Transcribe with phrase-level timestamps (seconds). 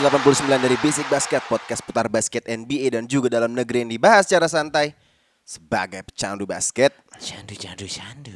[0.00, 4.48] 89 dari Basic Basket, podcast putar basket NBA dan juga dalam negeri yang dibahas secara
[4.48, 4.96] santai
[5.44, 6.96] sebagai pecandu basket.
[7.20, 8.32] Candu, candu, candu.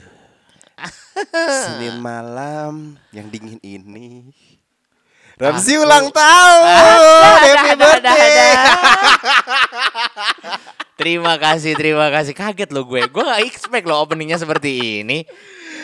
[1.32, 4.28] Senin malam yang dingin ini.
[5.40, 6.62] Ramzi ulang tahun.
[7.24, 8.52] Happy ada, ada, birthday.
[11.00, 12.38] Terima kasih, terima kasih.
[12.38, 13.10] Kaget lo gue.
[13.10, 15.26] Gue gak expect lo openingnya seperti ini.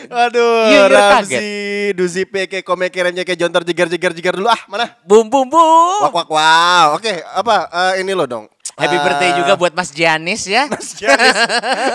[0.09, 1.53] Aduh, Iya, iya, Ramzi,
[1.93, 2.23] Duzi
[2.63, 4.95] komeke remnya kayak jontor jegar jegar jegar dulu ah mana?
[5.05, 6.01] Bum, bum, bum.
[6.07, 6.97] Wak wak wow.
[6.97, 8.49] Oke, apa eh, ini lo dong.
[8.79, 10.65] Happy Eh, birthday juga buat Mas Janis ya.
[10.71, 11.35] Janis.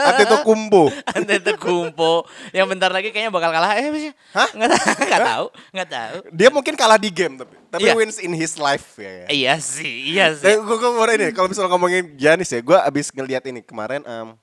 [0.06, 0.92] Ate itu kumbu.
[1.08, 2.22] Ante kumpo
[2.56, 3.80] yang bentar lagi kayaknya bakal kalah.
[3.80, 4.04] Eh, Mas?
[4.36, 4.48] Hah?
[4.54, 4.70] Nggak,
[5.08, 6.16] nggak tahu, nggak tahu.
[6.30, 7.96] Dia mungkin kalah di game tapi tapi Iya.
[7.96, 9.24] wins in his life ya.
[9.24, 9.26] ya.
[9.32, 10.54] Iya sih, iya Eh, sih.
[10.60, 14.36] gue gue mau ini kalau misalnya ngomongin Giannis ya, gue abis ngeliat ini kemarin em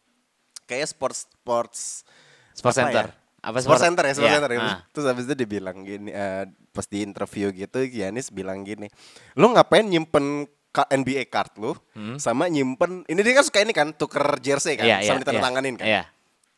[0.65, 1.81] kayaknya sports sports
[2.53, 3.05] Sports apa Center.
[3.07, 3.22] ya?
[3.43, 4.59] Apa Sports Center ya, Sports Iya, Center ya.
[4.63, 4.77] ah.
[4.95, 8.87] Terus abis itu dia bilang gini, eh, pas di interview gitu, Giannis bilang gini,
[9.35, 11.75] lu ngapain nyimpen NBA card lu
[12.17, 15.03] sama nyimpen, ini dia kan suka ini kan, tuker jersey kan, Hmm.
[15.03, 15.79] Iya, sama ditandatanganin iya.
[15.79, 15.87] kan.
[15.87, 16.03] Iya.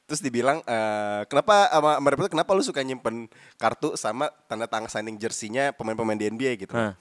[0.05, 3.25] Terus dibilang, eh, kenapa sama reporter, kenapa lu suka nyimpen
[3.58, 6.77] kartu sama tanda tangan signing jersey-nya pemain-pemain di NBA gitu.
[6.77, 6.94] Hah.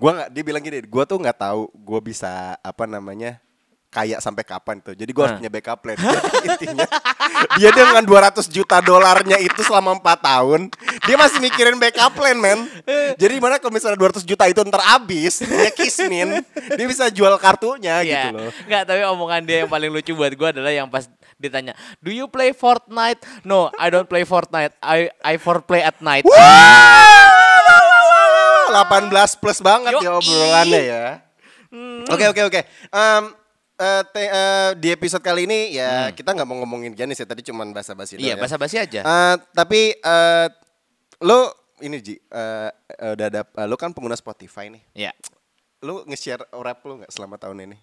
[0.00, 3.38] Gua nggak, dia bilang gini, gua tuh nggak tahu gua bisa apa namanya
[3.92, 4.96] kaya sampai kapan tuh.
[4.96, 5.40] Jadi gua harus Hah.
[5.44, 5.96] punya backup plan.
[6.00, 6.88] Jadi intinya
[7.60, 10.60] dia dengan 200 juta dolarnya itu selama 4 tahun,
[11.04, 12.64] dia masih mikirin backup plan, men.
[13.14, 16.40] Jadi mana kalau misalnya 200 juta itu ntar habis, dia kismin,
[16.72, 18.32] dia bisa jual kartunya gitu Iya.
[18.32, 18.48] loh.
[18.64, 21.04] Nggak, tapi omongan dia yang paling lucu buat gue adalah yang pas
[21.36, 24.72] ditanya, "Do you play Fortnite?" No, I don't play Fortnite.
[24.80, 26.24] I I for play at night.
[26.24, 27.28] Wah,
[28.88, 30.16] 18 plus banget ya Yoi.
[30.16, 31.04] obrolannya ya.
[32.08, 32.60] Oke oke oke.
[33.74, 37.42] Eh, te- eh, di episode kali ini ya kita nggak mau ngomongin Giannis ya tadi
[37.42, 38.40] cuman basa-basi Iya, ya.
[38.40, 39.00] basa-basi aja.
[39.02, 40.46] Eh, tapi eh,
[41.20, 41.50] lo
[41.80, 44.82] ini Ji, eh, eh, udah ada eh, lo kan pengguna Spotify nih.
[44.94, 45.12] Iya.
[45.82, 47.76] Lo nge-share rap lo nggak selama tahun ini?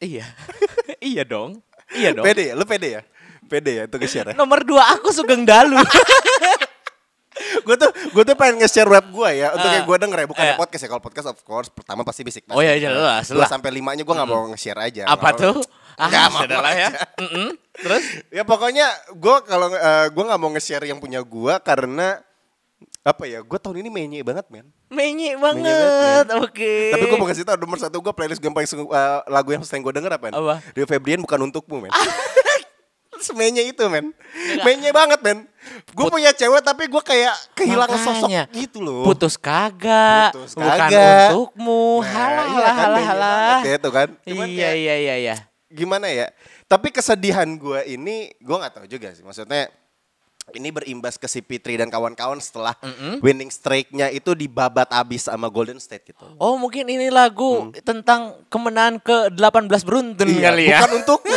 [0.00, 0.24] Iya.
[1.12, 1.60] iya dong.
[1.92, 2.24] Iya dong.
[2.24, 2.54] Pede ya?
[2.56, 3.02] Lo pede ya?
[3.44, 4.34] Pede ya itu nge-share ya?
[4.34, 5.76] Nomor dua aku Sugeng Dalu.
[7.58, 9.74] gue tuh gue tuh pengen nge-share rap gue ya untuk Ah.
[9.74, 10.56] yang gue denger ya bukan Eh.
[10.56, 13.48] podcast ya kalau podcast of course pertama pasti basic Oh iya, jelas dua lah.
[13.48, 15.54] sampai limanya gue nggak mau nge-share aja Apa tuh?
[15.54, 16.90] mau- nggak mau lah ya.
[17.18, 17.48] Mm-mm.
[17.74, 18.04] Terus?
[18.30, 22.20] ya pokoknya gue kalau eh, gue nggak mau nge-share yang punya gue karena
[23.02, 26.26] apa ya gue tahun ini menye banget men Menye banget, banget.
[26.38, 26.92] Oke.
[26.92, 29.62] tapi gue mau kasih tau nomor satu gue playlist gue yang paling eh, lagu yang
[29.62, 30.30] sering gue denger apa?
[30.30, 30.54] Apa?
[30.70, 31.90] Rio Febrian bukan untukmu men
[33.26, 34.10] Semenye itu men
[34.60, 35.38] Menye banget men
[35.94, 38.44] Gue punya cewek tapi gue kayak kehilangan sosok Makanya.
[38.50, 40.34] gitu loh Putus kagak.
[40.34, 41.30] Putus Bukan kagak.
[41.30, 42.02] untukmu.
[42.02, 45.36] Nah, halah, iya halah, kan, halah, ya itu kan Cuman Iya, iya, iya, iya.
[45.70, 46.28] gimana ya?
[46.66, 49.22] Tapi kesedihan gue ini gue nggak tahu juga sih.
[49.22, 49.70] Maksudnya
[50.54, 52.74] ini berimbas ke CP3 dan kawan-kawan setelah
[53.18, 56.24] winning streak-nya itu dibabat abis sama Golden State gitu.
[56.36, 60.78] Oh mungkin ini lagu tentang kemenangan ke-18 beruntun Iya, kali ya.
[60.78, 61.36] bukan untukku.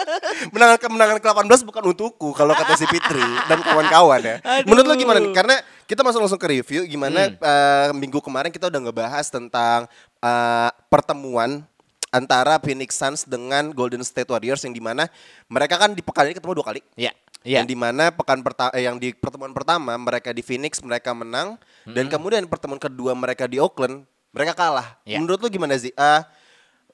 [0.54, 4.36] menangan kemenangan ke-18 bukan untukku kalau kata si Fitri dan kawan-kawan ya.
[4.42, 4.68] Aduh.
[4.68, 5.32] Menurut lo gimana nih?
[5.32, 7.36] Karena kita masuk langsung ke review gimana Hmm.
[7.38, 9.84] eh, minggu kemarin kita udah ngebahas tentang
[10.18, 11.62] eh, pertemuan
[12.08, 15.08] antara Phoenix Suns dengan Golden State Warriors yang di mana
[15.46, 16.80] mereka kan di pekan ini ketemu dua kali.
[16.92, 17.08] Iya,
[17.42, 17.62] iya.
[17.62, 22.06] Yang di mana pekan pertama yang di pertemuan pertama mereka di Phoenix mereka menang dan
[22.10, 24.96] kemudian pertemuan kedua mereka di Oakland mereka kalah.
[25.02, 25.08] Hmm.
[25.08, 25.18] Iya.
[25.20, 25.92] Menurut lu gimana sih?
[25.92, 26.20] Eh,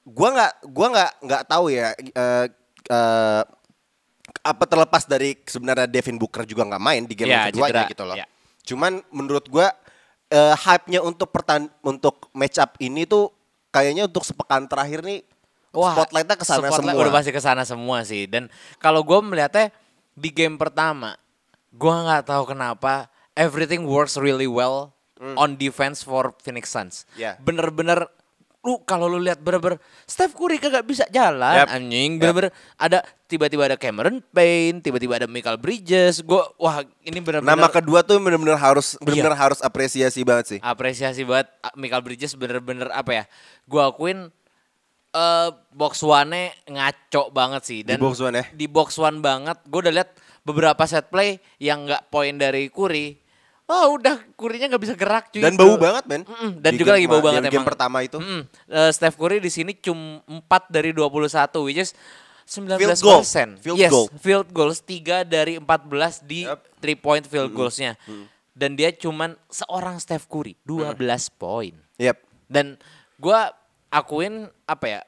[0.03, 2.45] gua nggak gua nggak nggak tahu ya eh,
[2.91, 3.43] eh,
[4.39, 7.91] apa terlepas dari sebenarnya Devin Booker juga nggak main di game yang keduanya cedera.
[7.91, 8.17] gitu loh.
[8.17, 8.25] Iya.
[8.67, 9.71] Cuman menurut gua
[10.29, 13.33] eh, hype-nya untuk pertan untuk match up ini tuh
[13.69, 15.21] kayaknya untuk sepekan terakhir nih
[15.69, 17.01] spotlightnya ke sana spotlight semua.
[17.05, 18.25] Udah pasti ke sana semua sih.
[18.25, 18.49] Dan
[18.81, 19.69] kalau gue melihatnya
[20.15, 21.15] di game pertama,
[21.69, 23.07] gue nggak tahu kenapa
[23.37, 24.93] everything works really well
[25.35, 27.03] on defense for Phoenix Suns.
[27.19, 27.35] Iya.
[27.43, 28.07] Bener-bener
[28.59, 31.71] lu kalau lu lihat bener-bener Steph Curry kagak bisa jalan Yap.
[31.71, 37.55] anjing bener-bener ada tiba-tiba ada Cameron Payne tiba-tiba ada Michael Bridges gue wah ini bener-bener
[37.55, 39.03] Nama kedua tuh benar-benar harus Iya.
[39.23, 40.59] benar-benar harus apresiasi banget sih.
[40.59, 41.47] apresiasi ah,
[41.79, 43.23] Michael Bridges bener-bener apa ya
[43.63, 44.27] gue akuin
[45.09, 48.45] eh box one ngaco banget sih dan box one ya?
[48.51, 49.57] Di box one banget.
[49.65, 50.09] Gue udah lihat
[50.41, 53.17] beberapa set play yang nggak poin dari Curry.
[53.65, 55.45] Oh udah Curry-nya nggak bisa gerak cuy.
[55.45, 56.25] Dan bau banget, men.
[56.25, 57.69] Mm-mm, dan Di juga game lagi bau banget game, game emang.
[57.69, 58.17] pertama itu.
[58.17, 58.41] Mm-mm.
[58.65, 61.29] Eh, Steph Curry di sini cuma 4 dari 21
[61.61, 61.93] which is
[62.49, 63.21] 19 Field goal.
[63.61, 64.05] Field yes, goal.
[64.17, 66.81] field goals 3 dari 14 di Yep.
[66.81, 67.93] 3 point field goalsnya.
[68.53, 70.97] Dan dia cuman seorang Steph Curry 12
[71.31, 71.77] poin.
[72.01, 72.17] Yep.
[72.49, 72.73] Dan
[73.21, 73.53] gua
[73.89, 75.01] akuin apa ya?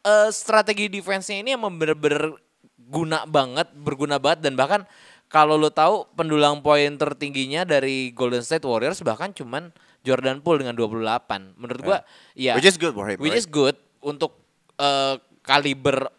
[0.00, 2.32] eh strategi defense-nya ini emang bener-bener
[2.80, 4.88] guna banget, berguna banget dan bahkan
[5.30, 9.70] kalau lo tahu pendulang poin tertingginya dari Golden State Warriors bahkan cuman
[10.02, 11.60] Jordan Poole dengan 28.
[11.60, 11.98] Menurut gua
[12.34, 13.44] ya Which is good for him, Which right?
[13.44, 14.34] is good untuk
[14.80, 16.10] eh, kaliber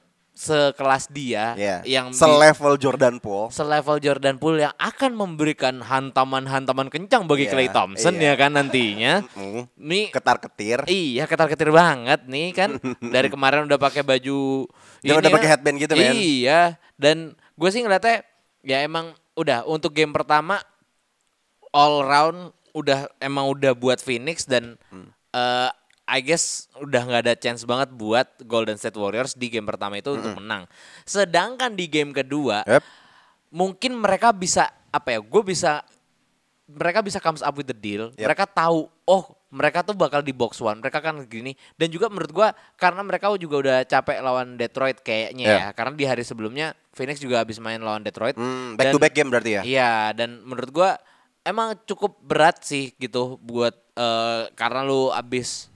[0.41, 1.79] sekelas dia Yeah.
[1.85, 3.53] yang selevel Jordan Poole.
[3.53, 8.33] selevel Jordan Poole yang akan memberikan hantaman-hantaman kencang bagi Iya, Klay Thompson iya.
[8.33, 9.21] ya kan nantinya.
[9.77, 10.81] Nih Ketar-ketir.
[10.85, 12.73] Iya ketar-ketir banget nih kan
[13.13, 14.65] dari kemarin udah pakai baju
[14.99, 15.51] Dia ini udah pakai kan.
[15.53, 16.09] headband gitu, men.
[16.11, 16.61] Iya
[16.95, 17.17] dan
[17.53, 18.25] gue sih ngeliatnya
[18.61, 20.57] ya emang udah untuk game pertama
[21.71, 22.39] all round
[22.71, 25.11] udah emang udah buat Phoenix dan Hmm.
[25.31, 25.69] eh,
[26.11, 30.11] I guess udah nggak ada chance banget buat Golden State Warriors di game pertama itu
[30.11, 30.67] untuk menang.
[31.07, 32.83] Sedangkan di game kedua Yep.
[33.49, 35.19] mungkin mereka bisa apa ya?
[35.23, 35.79] Gue bisa
[36.67, 38.11] mereka bisa comes up with the deal.
[38.15, 38.27] Yep.
[38.27, 40.79] Mereka tahu, oh mereka tuh bakal di box one.
[40.79, 41.51] Mereka kan gini.
[41.75, 45.59] Dan juga menurut gua karena mereka juga udah capek lawan Detroit kayaknya Yeah.
[45.67, 45.75] ya.
[45.75, 48.35] Karena di hari sebelumnya Phoenix juga habis main lawan Detroit.
[48.39, 49.61] Hmm, back Dan- to back game berarti ya?
[49.63, 50.95] Iya, dan menurut gua
[51.43, 55.70] emang cukup berat sih gitu buat eh, karena lu abis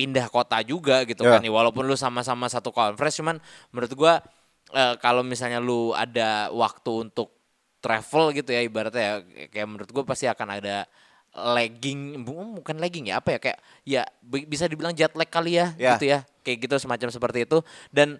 [0.00, 1.36] pindah kota juga gitu Ya.
[1.36, 1.52] kan ya.
[1.52, 3.36] Walaupun lu sama-sama satu conference cuman
[3.68, 4.24] menurut gua
[4.70, 7.28] eh, kalau misalnya lu ada waktu untuk
[7.78, 10.88] travel gitu ya ibaratnya ya kayak menurut gua pasti akan ada
[11.30, 15.54] lagging bu- bukan lagging ya apa ya kayak ya bi- bisa dibilang jet lag kali
[15.54, 15.94] ya Ya.
[15.94, 18.18] gitu ya kayak gitu semacam seperti itu dan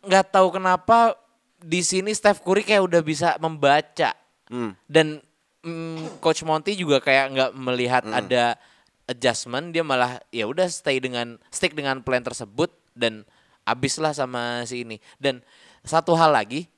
[0.00, 1.16] nggak tahu kenapa
[1.56, 4.12] di sini Steph Curry kayak udah bisa membaca
[4.44, 4.76] Hmm.
[4.84, 5.24] dan
[5.60, 8.60] mm, Coach Monty juga kayak nggak melihat ada
[9.04, 13.24] adjustment dia malah ya udah stay dengan stick dengan plan tersebut dan
[13.64, 15.00] abislah sama si ini.
[15.20, 15.40] Dan
[15.84, 16.68] satu hal lagi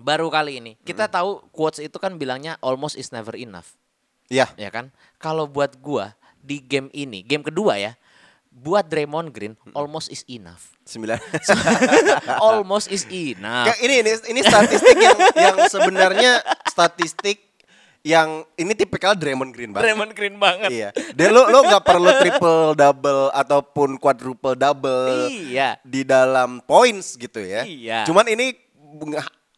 [0.00, 3.76] baru kali ini kita tahu quotes itu kan bilangnya almost is never enough.
[4.30, 4.46] Iya.
[4.54, 4.94] ya kan?
[5.18, 7.92] Kalau buat gua di game ini game kedua ya
[8.50, 10.74] buat Draymond Green almost is enough.
[10.82, 11.22] Sembilan.
[12.44, 13.70] almost is enough.
[13.78, 16.42] Ini ini ini statistik yang yang sebenarnya
[16.72, 17.49] statistik
[18.00, 19.84] yang ini tipikal Draymond Green banget.
[19.86, 20.88] Draymond Green banget Iya.
[21.12, 25.76] Dan lo lo nggak perlu triple double ataupun quadruple double Iya.
[25.82, 27.62] di dalam points gitu ya.
[27.62, 28.08] Iya.
[28.08, 28.56] Cuman ini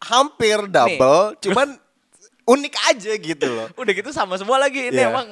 [0.03, 1.79] hampir double, cuman
[2.43, 3.71] unik aja gitu loh.
[3.81, 5.09] udah gitu sama semua lagi ini Iya.
[5.09, 5.29] emang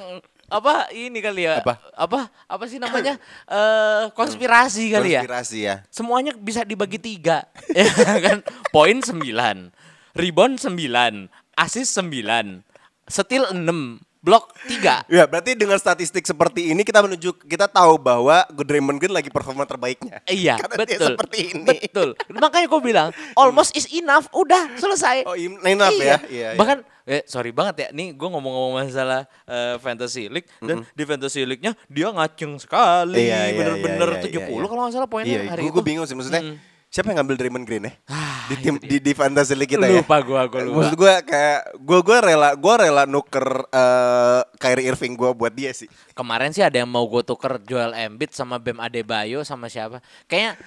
[0.47, 1.79] apa ini kali ya Apa?
[1.95, 3.15] apa apa sih namanya
[3.47, 5.75] eh konspirasi kali ya Konspirasi ya.
[5.87, 7.87] semuanya bisa dibagi tiga ya
[8.19, 9.71] kan poin sembilan
[10.11, 12.67] rebound sembilan assist sembilan
[13.11, 18.45] steal enam blok tiga Ya, berarti dengan statistik seperti ini kita menuju kita tahu bahwa
[18.53, 20.21] Draymond Green lagi performa terbaiknya.
[20.29, 21.09] Iya, Karena dia betul.
[21.17, 21.67] seperti ini.
[21.89, 22.09] Betul.
[22.29, 23.09] Makanya gue bilang
[23.41, 25.25] almost is enough, udah selesai.
[25.25, 26.21] Oh, enough ya?
[26.29, 26.49] Iya, iya.
[26.55, 31.41] Bahkan eh sorry banget ya, nih gue ngomong-ngomong masalah eh, fantasy league dan di fantasy
[31.41, 34.67] league-nya dia ngaceng sekali, Iya, iya, bener-bener iya, iya, 70 iya.
[34.69, 35.75] kalau nggak salah poinnya Iya, hari gue, itu.
[35.81, 36.45] gue bingung sih maksudnya.
[36.45, 36.70] Mm.
[36.91, 37.95] Siapa yang ngambil Draymond Green ya?
[38.11, 40.03] Ah, di tim di, di fantasy league kita ya.
[40.03, 40.75] Lupa gua, gua lupa.
[40.83, 45.71] Maksud gue kayak gue gue rela gue rela nuker eh Kyrie Irving gue buat dia
[45.71, 45.87] sih.
[46.11, 50.03] Kemarin sih ada yang mau gue tuker Joel Embiid sama Bam Adebayo sama siapa?
[50.27, 50.59] Kayaknya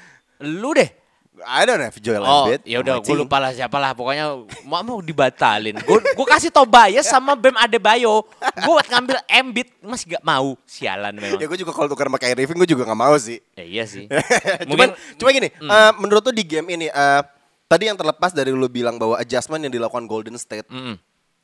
[0.48, 0.88] lu deh.
[1.42, 2.62] I don't have Joel Oh, Embiid.
[2.62, 5.74] ya udah gue lupa lah siapa lah pokoknya mau mau dibatalin.
[5.82, 8.22] Gue gue kasih Tobias sama Bam Adebayo.
[8.62, 10.54] Gue buat ngambil Embiid masih gak mau.
[10.62, 11.42] Sialan memang.
[11.42, 13.42] Ya gue juga kalau tuker sama Kyrie Irving gue juga gak mau sih.
[13.58, 14.06] Ya iya sih.
[14.70, 17.20] Cuman Mungkin cuma gini, eh, menurut tuh di game ini eh,
[17.66, 20.94] tadi yang terlepas dari lu bilang bahwa adjustment yang dilakukan Golden State Mm-mm.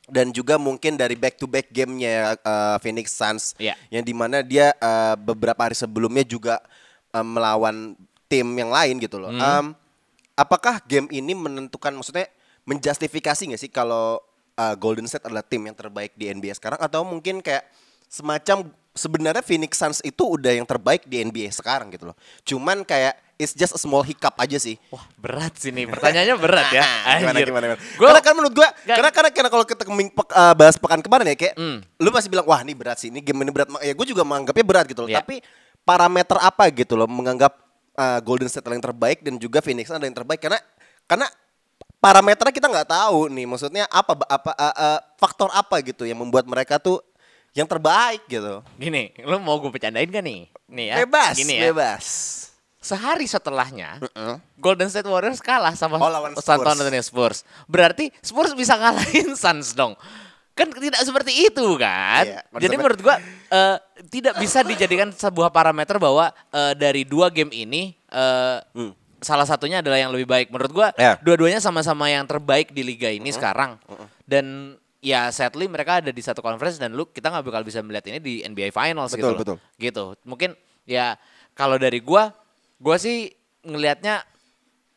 [0.07, 3.75] dan juga mungkin dari back to back gamenya eh, Phoenix Suns Iya.
[3.91, 6.63] yang di mana dia eh, beberapa hari sebelumnya juga
[7.11, 7.99] eh, melawan
[8.31, 9.27] tim yang lain gitu loh.
[9.27, 9.75] Em,
[10.41, 12.25] apakah game ini menentukan maksudnya
[12.65, 14.17] menjustifikasi nggak sih kalau
[14.53, 17.65] eh, Golden State adalah tim yang terbaik di NBA sekarang atau mungkin kayak
[18.05, 22.15] semacam sebenarnya Phoenix Suns itu udah yang terbaik di NBA sekarang gitu loh.
[22.43, 24.75] Cuman kayak it's just a small hiccup aja sih.
[24.89, 25.87] Wah berat sih nih.
[25.87, 26.83] Pertanyaannya berat ya.
[27.23, 27.79] gimana, gimana, gimana.
[27.95, 30.75] Gua- karena kan menurut gua, Gak- karena karena karena kalau kita keming, pek- eh, bahas
[30.75, 31.79] pekan kemarin ya kayak, Hmm.
[31.97, 33.71] lu masih bilang wah ini berat sih, ini game ini berat.
[33.79, 35.09] Ya gue juga menganggapnya berat gitu loh.
[35.09, 35.23] Iya.
[35.23, 35.39] Tapi
[35.81, 37.55] parameter apa gitu loh menganggap
[37.93, 40.59] eh, Golden State yang terbaik dan juga Phoenix adalah yang terbaik karena
[41.05, 41.27] karena
[41.97, 43.45] parameternya kita nggak tahu nih.
[43.45, 46.99] Maksudnya apa apa eh, eh, faktor apa gitu yang membuat mereka tuh
[47.51, 48.63] yang terbaik gitu.
[48.79, 50.47] Gini, lu mau gue bercandain gak nih?
[50.71, 50.95] Nih ya.
[51.03, 51.67] Bebas, Gini ya.
[51.67, 52.05] bebas.
[52.81, 54.41] Sehari setelahnya, Heeh.
[54.57, 56.73] Golden State Warriors kalah sama Oh, lawan San Spurs.
[56.73, 57.37] Antonio Spurs.
[57.69, 59.93] Berarti Spurs bisa ngalahin Suns dong.
[60.51, 62.27] Kan tidak seperti itu kan.
[62.27, 63.15] Iya, Jadi menurut gua
[63.47, 63.77] eh,
[64.11, 68.91] tidak bisa dijadikan sebuah parameter bahwa eh, dari dua game ini eh, Hmm.
[69.21, 70.47] salah satunya adalah yang lebih baik.
[70.51, 71.15] Menurut gua Iya.
[71.23, 73.79] dua-duanya sama-sama yang terbaik di liga ini sekarang.
[74.27, 78.05] Dan ya sadly mereka ada di satu conference dan lu kita nggak bakal bisa melihat
[78.11, 79.33] ini di NBA Finals gitu.
[79.33, 79.39] Betul, loh.
[79.39, 79.57] betul.
[79.77, 80.05] Gitu.
[80.27, 80.49] Mungkin
[80.83, 81.15] ya
[81.53, 82.33] kalau dari gua
[82.75, 83.29] gua sih
[83.61, 84.25] ngelihatnya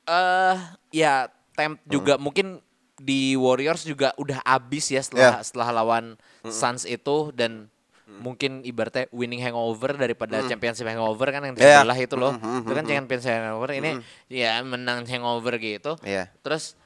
[0.05, 0.57] eh
[0.91, 2.64] ya temp juga mungkin
[2.97, 5.43] di Warriors juga udah abis ya setelah Ya.
[5.43, 7.67] setelah lawan Suns itu dan
[8.07, 11.81] mungkin ibaratnya winning hangover daripada championship hangover kan yang Ya.
[11.81, 12.33] sebelah itu loh.
[12.37, 13.99] Itu kan championship hangover ini
[14.29, 15.99] ya menang hangover gitu.
[16.01, 16.31] Iya.
[16.41, 16.79] Terus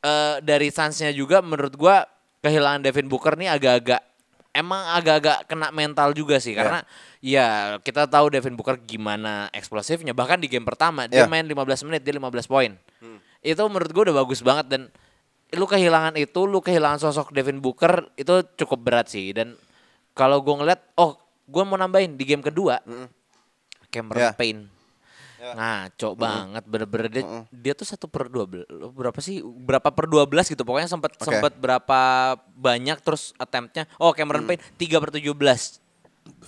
[0.00, 2.04] eh dari Suns-nya juga menurut gua
[2.40, 4.02] kehilangan Devin Booker nih agak-agak
[4.52, 6.84] emang agak-agak kena mental juga sih karena
[7.18, 11.26] ya kita tahu Devin Booker gimana eksplosifnya bahkan di game pertama dia Ya.
[11.26, 12.74] main 15 menit dia 15 poin.
[13.40, 14.82] Itu menurut gua udah bagus banget dan
[15.54, 19.32] lu kehilangan itu, lu kehilangan sosok Devin Booker itu cukup berat sih.
[19.34, 19.58] Dan
[20.14, 22.80] kalau gua ngeliat oh gua mau nambahin di game kedua
[23.94, 24.32] Cameron Ya.
[24.34, 24.74] Payne.
[25.44, 28.64] Ngaco banget bener-bener dia, dia tuh satu per dua belas
[28.96, 29.44] berapa sih?
[29.44, 31.28] Berapa per dua belas gitu pokoknya sempat Oke.
[31.28, 32.00] sempat berapa
[32.56, 33.84] banyak terus attemptnya.
[34.00, 35.84] Oh Cameron Payne tiga per tujuh belas.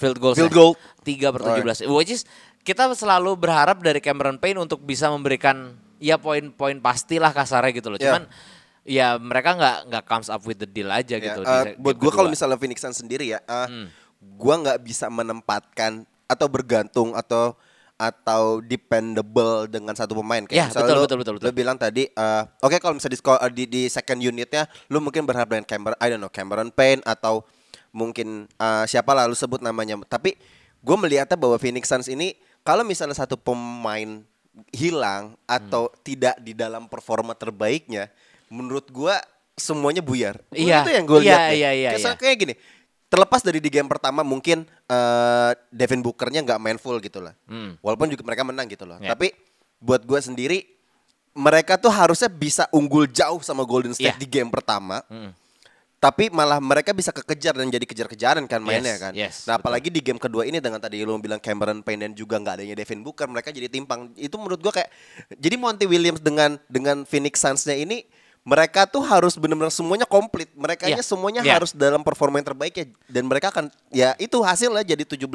[0.00, 0.72] Field goal Field goal.
[1.04, 1.84] tiga per tujuh belas.
[1.84, 2.24] Which is
[2.64, 8.00] kita selalu berharap dari Cameron Payne untuk bisa memberikan ya poin-poin pastilah kasarnya gitu loh.
[8.00, 8.16] Ya.
[8.16, 8.24] cuman
[8.86, 11.98] ya mereka nggak nggak comes up with the deal aja Ya, gitu eh, di buat
[11.98, 13.86] gue kalau misalnya Phoenix Suns sendiri ya, eh, Hmm.
[14.18, 17.58] gue nggak bisa menempatkan atau bergantung atau
[17.96, 21.46] atau dependable dengan satu pemain Ya, kayak misalnya betul, lu, betul, betul, betul.
[21.48, 25.24] lu bilang tadi eh, oke kalau misalnya di, eh, di di second unitnya lu mungkin
[25.24, 27.42] berharap dengan Cameron I don't know Cameron Payne atau
[27.90, 30.36] mungkin eh, siapa lah lu sebut namanya tapi
[30.78, 34.20] gue melihatnya bahwa Phoenix Suns ini kalau misalnya satu pemain
[34.72, 35.96] hilang atau Hmm.
[36.02, 38.08] tidak di dalam performa terbaiknya
[38.48, 39.18] menurut gua
[39.52, 42.12] semuanya buyar Iya, itu yang gue iya, lihat iya, iya, iya.
[42.14, 42.54] kayak gini
[43.06, 47.78] terlepas dari di game pertama mungkin eh, Devin Bookernya nggak main full gitu lah Hmm.
[47.80, 49.14] walaupun juga mereka menang gitu loh Ya.
[49.14, 49.32] tapi
[49.78, 50.66] buat gua sendiri
[51.32, 54.20] mereka tuh harusnya bisa unggul jauh sama Golden State Iya.
[54.20, 55.32] di game pertama Mm.
[55.96, 59.12] tapi malah mereka bisa kekejar dan jadi kejar-kejaran kan mainnya Yes, kan.
[59.16, 59.64] yes, nah betul.
[59.64, 62.76] apalagi di game kedua ini dengan tadi lu bilang Cameron Payne dan juga nggak adanya
[62.76, 64.12] Devin Booker, mereka jadi timpang.
[64.14, 64.92] Itu menurut gua kayak
[65.32, 68.04] jadi Monty Williams dengan dengan Phoenix Suns-nya ini
[68.46, 70.46] mereka tuh harus benar-benar semuanya komplit.
[70.54, 71.58] Mereka Iya, semuanya iya.
[71.58, 75.26] harus dalam performa yang terbaik ya dan mereka akan ya itu hasilnya jadi 17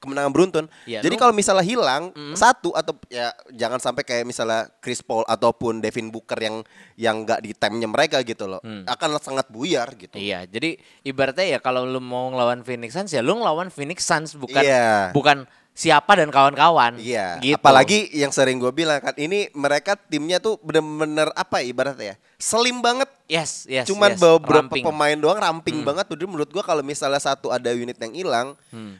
[0.00, 0.64] kemenangan beruntun.
[0.88, 5.84] Iya, jadi kalau misalnya hilang satu atau ya jangan sampai kayak misalnya Chris Paul ataupun
[5.84, 6.64] Devin Booker yang
[6.96, 8.64] yang nggak di time-nya mereka gitu loh.
[8.88, 10.16] Akan sangat buyar gitu.
[10.16, 14.32] Iya, jadi ibaratnya ya kalau lu mau ngelawan Phoenix Suns ya lu ngelawan Phoenix Suns
[14.40, 15.12] bukan Iya.
[15.12, 15.44] bukan
[15.74, 17.02] siapa dan kawan-kawan.
[17.02, 17.58] Iya, gitu.
[17.58, 22.16] apalagi yang sering gue bilang kan ini mereka timnya tuh bener-bener apa ya ibaratnya ya
[22.38, 23.10] slim banget.
[23.26, 24.84] yes, yes, Cuman yes, beberapa ramping.
[24.86, 26.14] pemain doang ramping banget tuh.
[26.14, 28.48] Jadi menurut gue kalau misalnya satu ada unit yang hilang,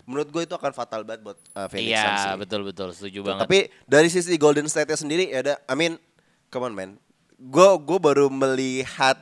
[0.02, 1.94] menurut gue itu akan fatal banget buat uh, Phoenix.
[1.94, 3.42] Iya, betul betul, setuju Tuh, banget.
[3.46, 5.94] Tapi dari sisi Golden State sendiri ya ada, I mean,
[6.48, 6.90] come on man,
[7.36, 9.20] gue gue baru melihat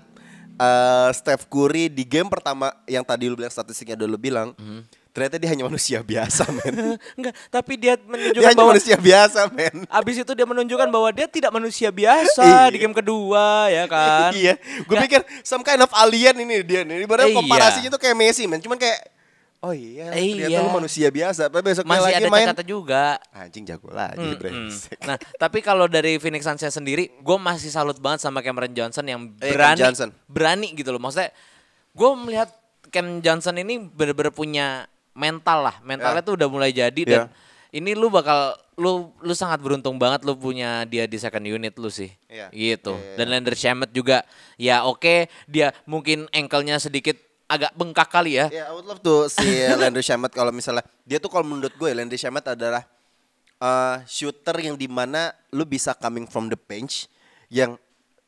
[0.56, 5.01] uh, Steph Curry di game pertama yang tadi lu bilang statistiknya dulu bilang, Mhm.
[5.12, 6.97] Ternyata dia hanya manusia biasa men.
[7.21, 9.76] Enggak, tapi dia dia menunjukkan hanya bahwa manusia biasa men.
[9.87, 12.73] abis itu dia menunjukkan bahwa dia tidak manusia biasa Iya.
[12.73, 14.33] di game kedua ya kan.
[14.33, 17.04] iya, gue pikir some kind of alien ini dia nih.
[17.04, 17.38] Ibaratnya Iya.
[17.38, 18.59] komparasinya tuh kayak Messi, men.
[18.59, 18.99] Cuman kayak,
[19.61, 20.49] oh iya, Iya.
[20.49, 21.47] ternyata lu manusia biasa.
[21.47, 23.04] Tapi besoknya Masih lagi ada main, juga.
[23.31, 24.40] anjing jago lagi, Mm-mm.
[24.40, 24.97] brengsek.
[25.09, 29.21] Nah, tapi kalau dari Phoenix Suns sendiri, gue masih salut banget sama Cameron Johnson yang
[29.38, 30.09] Eh, berani, Johnson.
[30.25, 30.99] berani gitu loh.
[30.99, 31.37] Maksudnya,
[31.92, 32.49] gue melihat
[32.88, 36.26] Cam Johnson ini bener-bener punya mental lah, mentalnya Ya.
[36.26, 37.26] tuh udah mulai jadi dan Ya.
[37.73, 41.88] ini lu bakal, lu lu sangat beruntung banget lu punya dia di second unit lu
[41.88, 42.49] sih, Iya.
[42.50, 42.97] gitu.
[42.97, 43.16] Iya, iya.
[43.21, 44.25] Dan Lander Shamet juga,
[44.57, 48.49] ya oke, dia mungkin ankle-nya sedikit agak bengkak kali ya.
[48.49, 49.45] Ya, I would love to see
[49.76, 52.88] Landry Shamet kalau misalnya dia tuh kalau menurut gue Landry Shamet adalah
[53.61, 57.12] uh, shooter yang di mana lu bisa coming from the bench
[57.52, 57.76] yang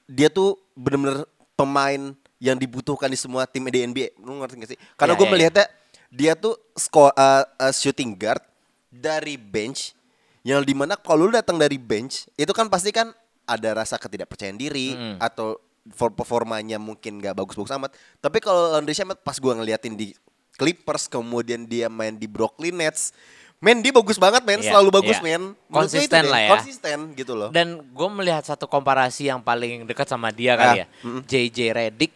[0.05, 1.25] dia tuh bener-bener
[1.57, 4.13] pemain yang dibutuhkan di semua tim di NBA.
[4.21, 4.81] Lu ngerti gak sih?
[5.01, 5.33] Karena Ya, gue ya, ya.
[5.33, 5.67] melihatnya
[6.15, 8.41] dia tuh score uh, uh, shooting guard
[8.89, 9.93] dari bench
[10.41, 13.11] yang di mana kalau lu datang dari bench itu kan pasti kan
[13.45, 15.17] ada rasa ketidakpercayaan diri Mm.
[15.19, 15.59] atau
[15.93, 17.93] for performanya mungkin gak bagus-bagus amat.
[18.17, 20.17] Tapi kalau Landry Shamet pas gua ngeliatin di
[20.55, 23.13] Clippers kemudian dia main di Brooklyn Nets,
[23.59, 25.25] men dia bagus banget men, Iya, selalu bagus iya.
[25.27, 25.43] men.
[25.67, 26.51] Menurut gue itu Konsisten lah ya.
[26.57, 27.51] Konsisten gitu loh.
[27.51, 30.87] Dan gue melihat satu komparasi yang paling dekat sama dia kali Ah, ya.
[31.27, 32.13] JJ Redick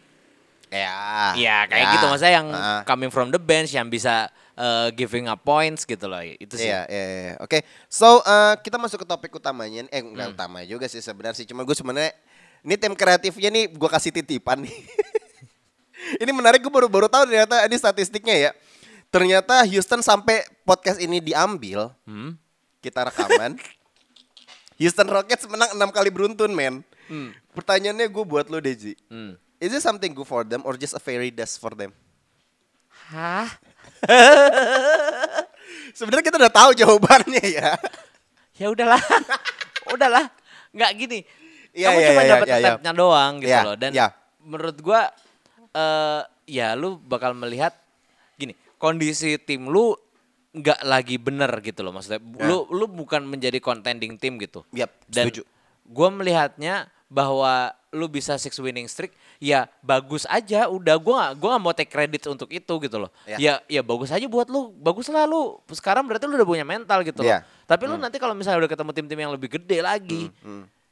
[0.69, 1.33] Ya.
[1.33, 1.93] Iya kayak ya.
[1.93, 2.81] gitu maksudnya yang Ah.
[2.83, 6.65] coming from the bench yang bisa uh, giving up points gitu loh itu sih.
[6.65, 7.33] Iya, iya, iya.
[7.39, 7.65] Oke.
[7.85, 9.89] So, eh, kita masuk ke topik utamanya.
[9.89, 10.13] Eh, Hmm.
[10.13, 11.45] enggak utama juga sih sebenarnya sih.
[11.45, 12.13] Cuma gue sebenarnya
[12.59, 14.69] ini tim kreatifnya nih gue kasih titipan nih.
[16.21, 18.51] ini menarik gue baru-baru tahu ternyata ini statistiknya ya.
[19.09, 22.37] Ternyata Houston sampai podcast ini diambil, Hmm?
[22.77, 23.57] kita rekaman.
[24.79, 26.85] Houston Rockets menang enam kali beruntun, men.
[27.51, 28.93] Pertanyaannya gue buat lo, Deji.
[29.09, 29.33] Hmm.
[29.59, 31.91] Is it something good for them or just a fairy dust for them?
[33.11, 33.47] Hah?
[35.97, 37.75] Sebenarnya kita udah tahu jawabannya ya.
[38.55, 39.01] Ya udahlah.
[39.95, 40.25] udahlah.
[40.71, 41.19] Nggak gini.
[41.75, 42.55] Iya, Kamu iya, cuma iya, dapat iya.
[42.57, 44.07] tetapnya doang gitu Iya, loh dan iya.
[44.41, 45.01] menurut gua
[45.69, 47.77] eh ya lu bakal melihat
[48.35, 49.93] gini, kondisi tim lu
[50.49, 52.17] nggak lagi bener gitu loh maksudnya.
[52.41, 54.65] Lu lu bukan menjadi contending tim gitu.
[54.73, 55.45] Yap, Dan setuju.
[55.85, 61.49] gue melihatnya bahwa lu bisa six winning streak ya bagus aja udah gua gak, gua
[61.51, 63.37] gak mau take credit untuk itu gitu loh Ya.
[63.37, 67.01] ya ya bagus aja buat lu bagus lah lu sekarang berarti lu udah punya mental
[67.01, 67.41] gitu loh Ya.
[67.63, 70.29] tapi lu nanti kalau misalnya udah ketemu tim-tim yang lebih gede lagi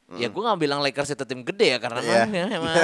[0.10, 2.24] ya gua nggak bilang Lakers itu tim gede ya karena Ya.
[2.24, 2.76] emang, emang, emang,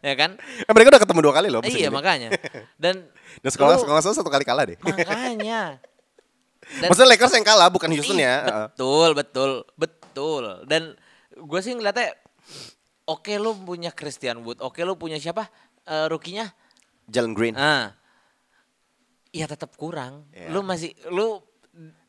[0.00, 0.30] ya kan
[0.72, 1.60] mereka udah ketemu dua kali loh.
[1.60, 1.92] iya ini.
[1.92, 2.28] makanya
[2.82, 3.04] dan
[3.36, 4.78] Dan sekolah sekolah satu kali kalah deh.
[4.80, 5.76] makanya
[6.80, 8.36] Dan- Maksudnya Lakers yang kalah bukan Houston Iya, ya.
[8.42, 8.66] Heeh.
[8.72, 10.42] Betul, betul, betul.
[10.66, 10.98] Dan
[11.30, 12.10] gue sih ngeliatnya,
[13.04, 15.46] oke lu punya Christian Wood, oke lu punya siapa
[15.82, 16.50] Eh rukinya?
[17.06, 17.54] Jalen Green.
[17.54, 17.94] Ah,
[19.30, 20.26] ya tetap kurang.
[20.34, 20.50] Iya.
[20.50, 21.38] Lu masih, lu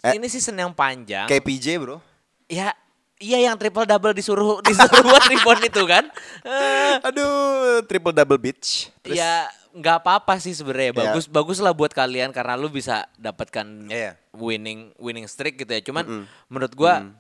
[0.02, 0.16] Eh.
[0.16, 1.28] ini season yang panjang.
[1.28, 2.00] KPJ bro.
[2.48, 2.72] Ya,
[3.20, 6.10] iya yang triple double disuruh disuruh buat rebound itu kan?
[6.42, 8.90] Eh, Aduh, triple double beach.
[9.04, 10.98] Terus, ya nggak apa-apa sih sebenarnya Iya.
[10.98, 14.18] bagus bagus lah buat kalian karena lu bisa dapatkan Iya.
[14.34, 17.14] winning winning streak gitu ya cuman menurut gua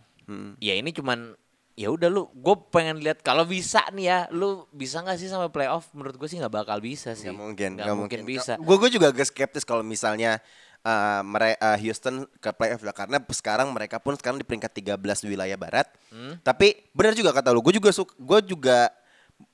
[0.57, 1.37] ya ini cuman
[1.77, 5.53] ya udah lu gue pengen lihat kalau bisa nih ya lu bisa nggak sih sampai
[5.53, 8.97] playoff menurut gue sih nggak bakal bisa sih Gak mungkin, nggak mungkin, bisa Gue gue
[8.97, 10.41] juga agak skeptis kalau misalnya
[10.81, 14.97] uh, mere- uh, Houston ke playoff lah karena sekarang mereka pun sekarang di peringkat 13
[14.97, 15.85] di wilayah barat.
[16.09, 16.41] Hmm.
[16.41, 18.89] Tapi benar juga kata lu, gue juga gue juga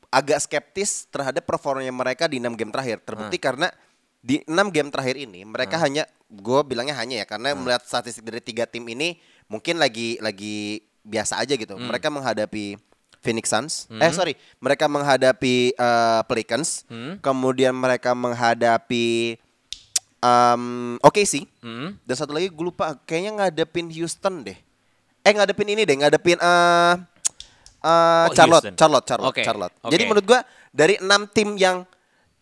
[0.08, 3.04] agak skeptis terhadap performanya mereka di 6 game terakhir.
[3.04, 3.46] Terbukti Hmm.
[3.52, 3.68] karena
[4.24, 7.68] di 6 game terakhir ini mereka hanya gue bilangnya hanya ya karena Hmm.
[7.68, 9.20] melihat statistik dari tiga tim ini
[9.52, 11.76] mungkin lagi lagi biasa aja gitu.
[11.76, 11.92] Hmm.
[11.92, 12.80] Mereka menghadapi
[13.20, 13.88] Phoenix Suns.
[13.88, 16.84] Eh sorry, mereka menghadapi uh, Pelicans.
[16.88, 17.20] Hmm.
[17.20, 19.38] Kemudian mereka menghadapi
[20.20, 21.48] um, OKC.
[21.60, 21.96] Hmm.
[22.04, 24.58] Dan satu lagi gue lupa kayaknya ngadepin Houston deh.
[25.24, 26.96] Eh ngadepin ini deh, ngadepin eh
[27.84, 28.76] eh, Oh, Charlotte, Houston.
[28.76, 29.76] Charlotte, Charlotte, Oke, Charlotte.
[29.80, 29.92] oke.
[29.92, 30.40] Jadi menurut gua
[30.72, 31.88] dari enam tim yang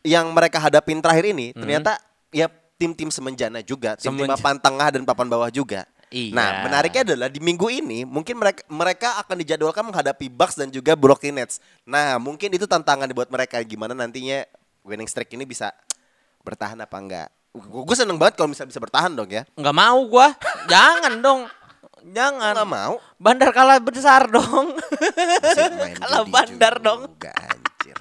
[0.02, 1.62] yang mereka hadapin terakhir ini Hmm.
[1.62, 2.02] ternyata
[2.34, 2.50] ya
[2.82, 5.86] tim-tim semenjana juga, tim-tim papan tengah dan papan bawah juga.
[6.12, 6.36] Iya.
[6.36, 10.91] Nah, menariknya adalah di minggu ini mungkin mereka mereka akan dijadwalkan menghadapi Bucks dan juga
[10.93, 11.63] Brooklyn Nets.
[11.82, 14.43] Nah, mungkin itu tantangan buat mereka gimana nantinya
[14.84, 15.71] winning streak ini bisa
[16.43, 17.28] bertahan apa enggak.
[17.52, 19.47] Gue seneng banget kalau bisa bisa bertahan dong ya.
[19.56, 20.36] nggak mau gua
[20.67, 21.41] jangan dong
[22.08, 22.93] jangan Nggak mau.
[23.15, 24.76] bandar kalah besar dong
[26.00, 27.97] kalah bandar juga, dong anjir.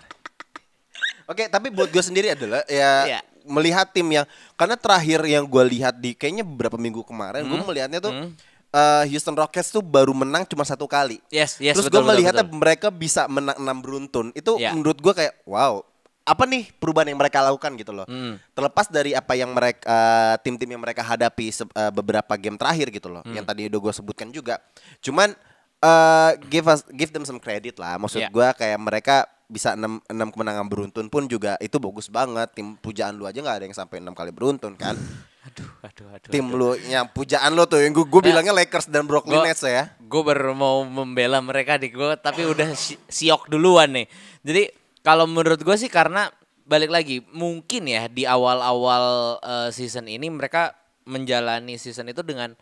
[1.26, 3.20] Oke, tapi buat gue sendiri adalah ya Iya.
[3.42, 7.98] Melihat tim yang karena terakhir yang gue lihat di kayaknya beberapa minggu kemarin gue melihatnya
[7.98, 8.12] tuh
[8.70, 11.18] eh, Houston Rockets tuh baru menang cuma satu kali.
[11.28, 12.56] yes yes Terus gue melihatnya betul.
[12.56, 14.30] mereka bisa menang enam beruntun.
[14.30, 14.72] Itu Iya.
[14.72, 15.82] menurut gue kayak wow.
[16.20, 18.06] Apa nih perubahan yang mereka lakukan gitu loh.
[18.06, 18.38] Hmm.
[18.52, 22.92] Terlepas dari apa yang mereka eh, tim-tim yang mereka hadapi se- eh, beberapa game terakhir
[22.92, 23.20] gitu loh.
[23.20, 23.34] Hmm.
[23.34, 24.62] Yang tadi udah gue sebutkan juga.
[25.00, 25.34] Cuman
[25.80, 27.98] eh, give us give them some credit lah.
[27.98, 28.28] Maksud Iya.
[28.30, 29.16] gue kayak mereka
[29.50, 32.54] bisa enam enam kemenangan beruntun pun juga itu bagus banget.
[32.54, 34.94] Tim pujaan lu aja nggak ada yang sampai enam kali beruntun kan.
[35.40, 38.20] aduh aduh aduh Tim lu yang pujaan lu tuh yang gue Ya.
[38.22, 39.88] bilangnya Lakers dan Brooklyn Gua- Nets ya.
[39.96, 44.04] gue baru mau membela mereka di gue tapi udah si- siok duluan nih
[44.44, 44.68] jadi
[45.00, 46.28] kalau menurut gue sih karena
[46.62, 49.04] balik lagi mungkin ya di awal-awal
[49.40, 50.76] eh, season ini mereka
[51.08, 52.52] menjalani season itu dengan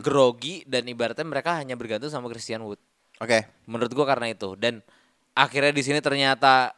[0.00, 2.78] grogi dan ibaratnya mereka hanya bergantung sama Christian Wood
[3.16, 3.48] Oke.
[3.64, 4.84] menurut gue karena itu dan
[5.34, 6.72] akhirnya di sini ternyata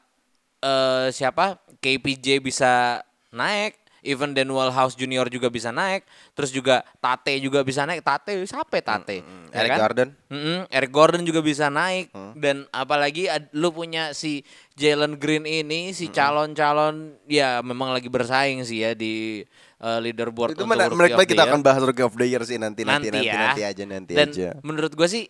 [0.59, 1.61] eh siapa?
[1.77, 7.83] KPJ bisa naik even Daniel House Junior juga bisa naik terus juga Tate juga bisa
[7.83, 8.01] naik.
[8.01, 9.19] Tate siapa ya Tate?
[9.51, 9.79] Ya Eric kan?
[9.83, 10.09] Garden.
[10.27, 12.09] Mm-mm, Eric Gordon juga bisa naik.
[12.33, 14.41] Dan apalagi ad- lu punya si
[14.73, 19.45] Jalen Green ini si calon-calon ya memang lagi bersaing sih ya di
[19.77, 21.53] eh, leaderboard Itu untuk mana, mereka kita Year.
[21.53, 23.41] akan bahas Rookie of the Year sih nanti nanti nanti nanti, ya.
[23.43, 24.49] nanti, aja nanti Dan aja.
[24.63, 25.25] menurut gue sih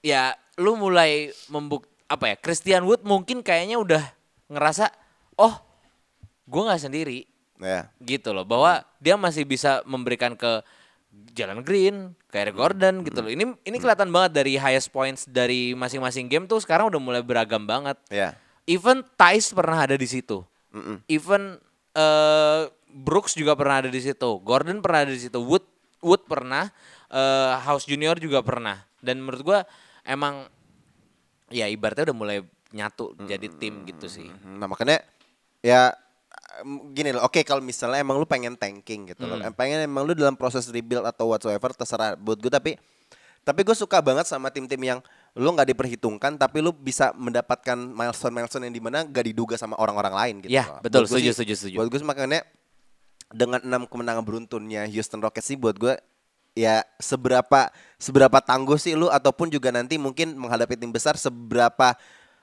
[0.00, 4.02] ya lu mulai membuk apa ya Christian Wood mungkin kayaknya udah
[4.50, 4.90] ngerasa
[5.38, 5.54] oh
[6.44, 7.92] gue nggak sendiri Ya.
[8.00, 10.64] gitu loh bahwa dia masih bisa memberikan ke
[11.36, 13.28] Jalan Green, ke Eric Gordon gitu loh.
[13.28, 17.68] Ini ini kelihatan banget dari highest points dari masing-masing game tuh sekarang udah mulai beragam
[17.68, 18.00] banget.
[18.08, 18.32] Ya.
[18.64, 20.40] Even Thais pernah ada di situ.
[21.04, 21.60] Even
[21.92, 25.66] eh Brooks juga pernah ada di situ, Gordon pernah ada di situ, Wood
[26.00, 26.72] Wood pernah,
[27.12, 28.80] eh House Junior juga pernah.
[29.04, 29.58] Dan menurut gua
[30.06, 30.48] emang
[31.50, 32.38] ya ibaratnya udah mulai
[32.70, 34.30] nyatu jadi tim gitu sih.
[34.46, 35.02] Nah makanya
[35.60, 35.90] ya
[36.90, 37.26] gini loh.
[37.26, 39.36] Oke kalau misalnya emang lu pengen tanking gitu loh.
[39.36, 39.50] Hmm.
[39.50, 42.78] Em, Pengen emang lu dalam proses rebuild atau whatsoever terserah buat gue tapi
[43.40, 45.00] tapi gue suka banget sama tim-tim yang
[45.32, 49.74] lu nggak diperhitungkan tapi lu bisa mendapatkan milestone milestone yang di mana gak diduga sama
[49.80, 50.52] orang-orang lain gitu.
[50.52, 50.84] Ya, loh.
[50.84, 51.08] betul.
[51.08, 51.76] Buat Setuju, sih- setuju, setuju.
[51.80, 52.40] Buat gue makanya
[53.30, 55.94] dengan enam kemenangan beruntunnya Houston Rockets sih buat gue
[56.54, 61.94] ya seberapa seberapa tangguh sih lu ataupun juga nanti mungkin menghadapi tim besar seberapa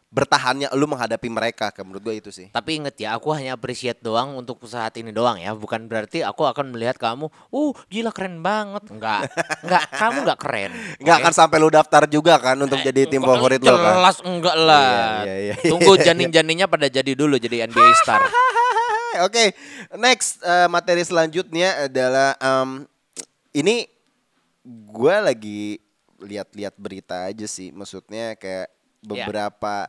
[0.07, 3.99] bertahannya lu menghadapi mereka kayak menurut gue itu sih Tapi inget ya, aku hanya appreciate
[3.99, 5.51] doang untuk saat ini doang ya.
[5.51, 8.87] Bukan berarti aku akan melihat kamu, uh gila keren banget.
[8.87, 9.27] Enggak,
[9.67, 10.71] enggak, kamu enggak keren.
[11.03, 11.23] nggak oke?
[11.27, 14.55] akan sampai lu daftar juga kan untuk jadi tim Enggak, favorit lo kan Jelas enggak
[14.55, 14.87] lah.
[15.27, 15.69] Iya, iya, iya.
[15.75, 18.23] Tunggu janin-janinnya pada jadi dulu jadi NBA star.
[19.27, 19.59] Oke,
[19.99, 22.87] next eh, materi selanjutnya adalah em,
[23.59, 23.96] ini
[24.67, 25.61] gue lagi
[26.19, 28.67] lihat-lihat berita aja sih, maksudnya kayak
[28.99, 29.87] beberapa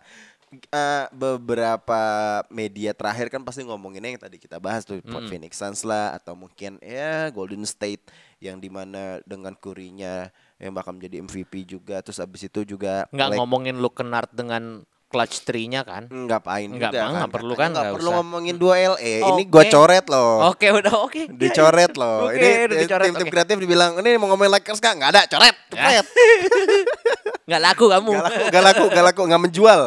[0.53, 2.01] eh, beberapa
[2.49, 6.33] media terakhir kan pasti ngomonginnya yang tadi kita bahas tuh Port Phoenix Suns lah atau
[6.39, 12.23] mungkin ya Golden State yang di mana dengan kurinya yang bakal menjadi MVP juga, terus
[12.23, 16.05] abis itu juga Enggak Lake- ngomongin lu kenart dengan clutch tree-nya kan?
[16.07, 18.17] Nggak pain Nggak, juga Bang, nggak perlu Katanya kan, nggak nggak perlu usah.
[18.21, 19.15] ngomongin dua LE.
[19.25, 19.45] Ini Oke.
[19.49, 20.35] gua coret loh.
[20.53, 21.23] Oke, udah oke.
[21.33, 22.19] Dicoret loh.
[22.29, 22.49] Oke, ini
[22.85, 23.33] dicoret, tim-tim oke.
[23.33, 26.07] kreatif dibilang ini mau ngomongin Lakers kak nggak ada coret, coret.
[27.49, 28.13] Nggak laku kamu.
[28.13, 29.83] Gak laku, gak laku, gak laku, nggak menjual.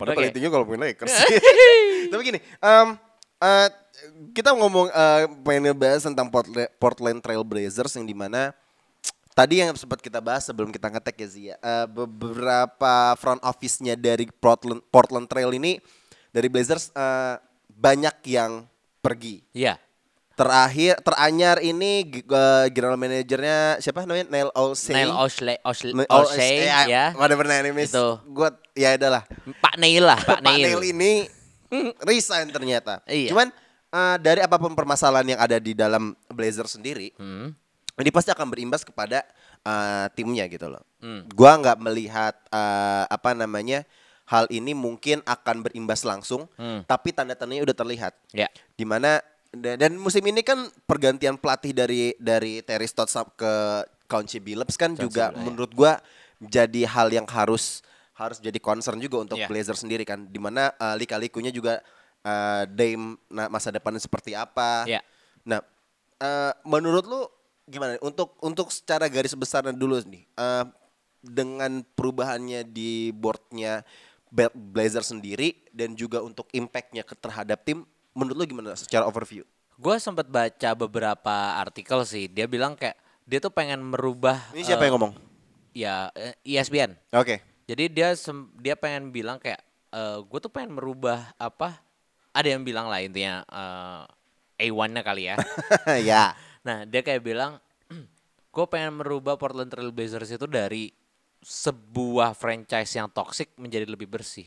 [0.00, 0.18] Padahal Oke.
[0.24, 1.12] paling tinggi kalau punya Lakers.
[2.10, 2.88] Tapi gini, em,
[3.38, 3.68] eh,
[4.32, 8.56] kita ngomong eh, pengen ngebahas tentang Portland, Portland Trail Blazers yang di mana
[9.32, 14.28] tadi yang sempat kita bahas sebelum kita ngetek ya Zia, eh, beberapa front office-nya dari
[14.30, 15.80] Portland, Portland Trail ini
[16.28, 17.36] dari Blazers eh,
[17.68, 18.64] banyak yang
[18.98, 19.42] pergi.
[19.52, 19.76] Iya.
[20.32, 24.96] Terakhir teranyar ini eh, general manajernya siapa namanya Neil Olsey.
[24.96, 25.12] Neil
[25.92, 27.04] Ne- Olsey, ya, ya.
[27.12, 27.92] Whatever name is.
[27.92, 28.16] Itu.
[28.26, 29.28] Gua ya adalah.
[29.60, 30.82] Pak Neil lah, Pak, Pak Neil Neil.
[30.88, 31.12] ini
[32.08, 33.04] resign ternyata.
[33.04, 33.28] Iya.
[33.28, 33.52] Cuman
[33.88, 37.52] eh, dari apa pun permasalahan yang ada di dalam Blazer sendiri, Hmm.
[37.98, 39.20] Ini pasti akan berimbas kepada
[39.62, 40.82] eh, timnya gitu loh.
[40.98, 41.28] Hmm.
[41.30, 43.84] Gua nggak melihat eh, apa namanya
[44.26, 46.86] hal ini mungkin akan berimbas langsung, Hmm.
[46.88, 48.14] tapi tanda-tandanya udah terlihat.
[48.32, 48.48] Ya.
[48.74, 49.20] Di mana
[49.52, 53.52] dan, dan musim ini kan pergantian pelatih dari dari Terry Stotts ke
[54.08, 55.44] Council Billups kan juga Billups, ya.
[55.44, 55.92] menurut gua
[56.40, 59.46] jadi hal yang harus harus jadi concern juga untuk Iya.
[59.46, 60.26] Blazer sendiri kan.
[60.26, 61.80] Di mana uh, lika-likunya juga
[62.22, 64.86] eh, Dame nah, masa depannya seperti apa.
[64.86, 65.02] Ya.
[65.42, 65.58] Nah,
[66.18, 67.26] eh, menurut lu
[67.66, 70.64] gimana untuk untuk secara garis besarnya dulu nih eh,
[71.22, 73.86] dengan perubahannya di boardnya
[74.56, 77.84] Blazer sendiri dan juga untuk impactnya terhadap tim,
[78.16, 79.44] menurut lu gimana secara overview?
[79.76, 82.32] Gue sempat baca beberapa artikel sih.
[82.32, 82.96] Dia bilang kayak
[83.28, 84.40] dia tuh pengen merubah.
[84.56, 85.12] Ini siapa eh, yang ngomong?
[85.76, 86.96] Ya eh, ESPN.
[87.12, 87.44] Oke.
[87.68, 88.16] Jadi dia
[88.56, 89.60] dia pengen bilang kayak
[90.24, 91.76] gue tuh pengen merubah apa?
[92.32, 93.44] Ada yang bilang lah intinya
[94.58, 95.36] eh, A1-nya kali ya.
[96.08, 96.32] ya.
[96.62, 97.58] Nah dia kayak bilang
[98.54, 100.90] gue pengen merubah Portland Trail Blazers itu dari
[101.42, 104.46] sebuah franchise yang toxic menjadi lebih bersih.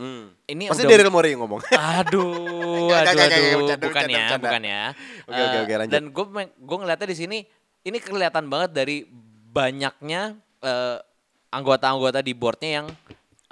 [0.00, 1.60] Ini Pasti udah- Daryl Morey yang ngomong.
[1.76, 4.82] Aduh, aduh, bukan ya, bukan ya.
[5.28, 5.92] Oke, oke, Eh, oke, lanjut.
[5.92, 6.24] Dan gue
[6.56, 7.38] gue ngeliatnya di sini,
[7.84, 9.04] ini kelihatan banget dari
[9.52, 10.98] banyaknya eh,
[11.52, 12.86] anggota-anggota di boardnya yang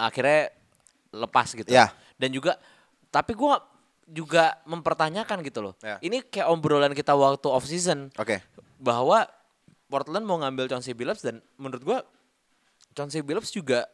[0.01, 0.49] akhirnya
[1.13, 1.69] lepas gitu.
[1.69, 1.93] Ya.
[2.17, 2.57] Dan juga,
[3.13, 3.55] tapi gue
[4.09, 5.75] juga mempertanyakan gitu loh.
[5.79, 6.01] Ya.
[6.01, 8.41] Ini kayak obrolan kita waktu off season Oke.
[8.77, 9.29] bahwa
[9.87, 11.99] Portland mau ngambil Chauncey Billups dan menurut gua
[12.93, 13.85] Chauncey Billups juga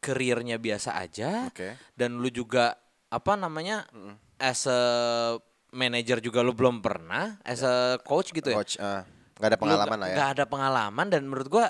[0.00, 1.76] karirnya biasa aja Oke.
[1.92, 2.72] dan lu juga
[3.06, 3.84] apa namanya
[4.36, 4.80] as a
[5.70, 9.02] manager juga lu belum pernah as a coach gitu ya Coach, eh,
[9.36, 10.16] nggak ada Lu pengalaman nggak- lah ya.
[10.16, 11.66] nggak ada pengalaman dan menurut gua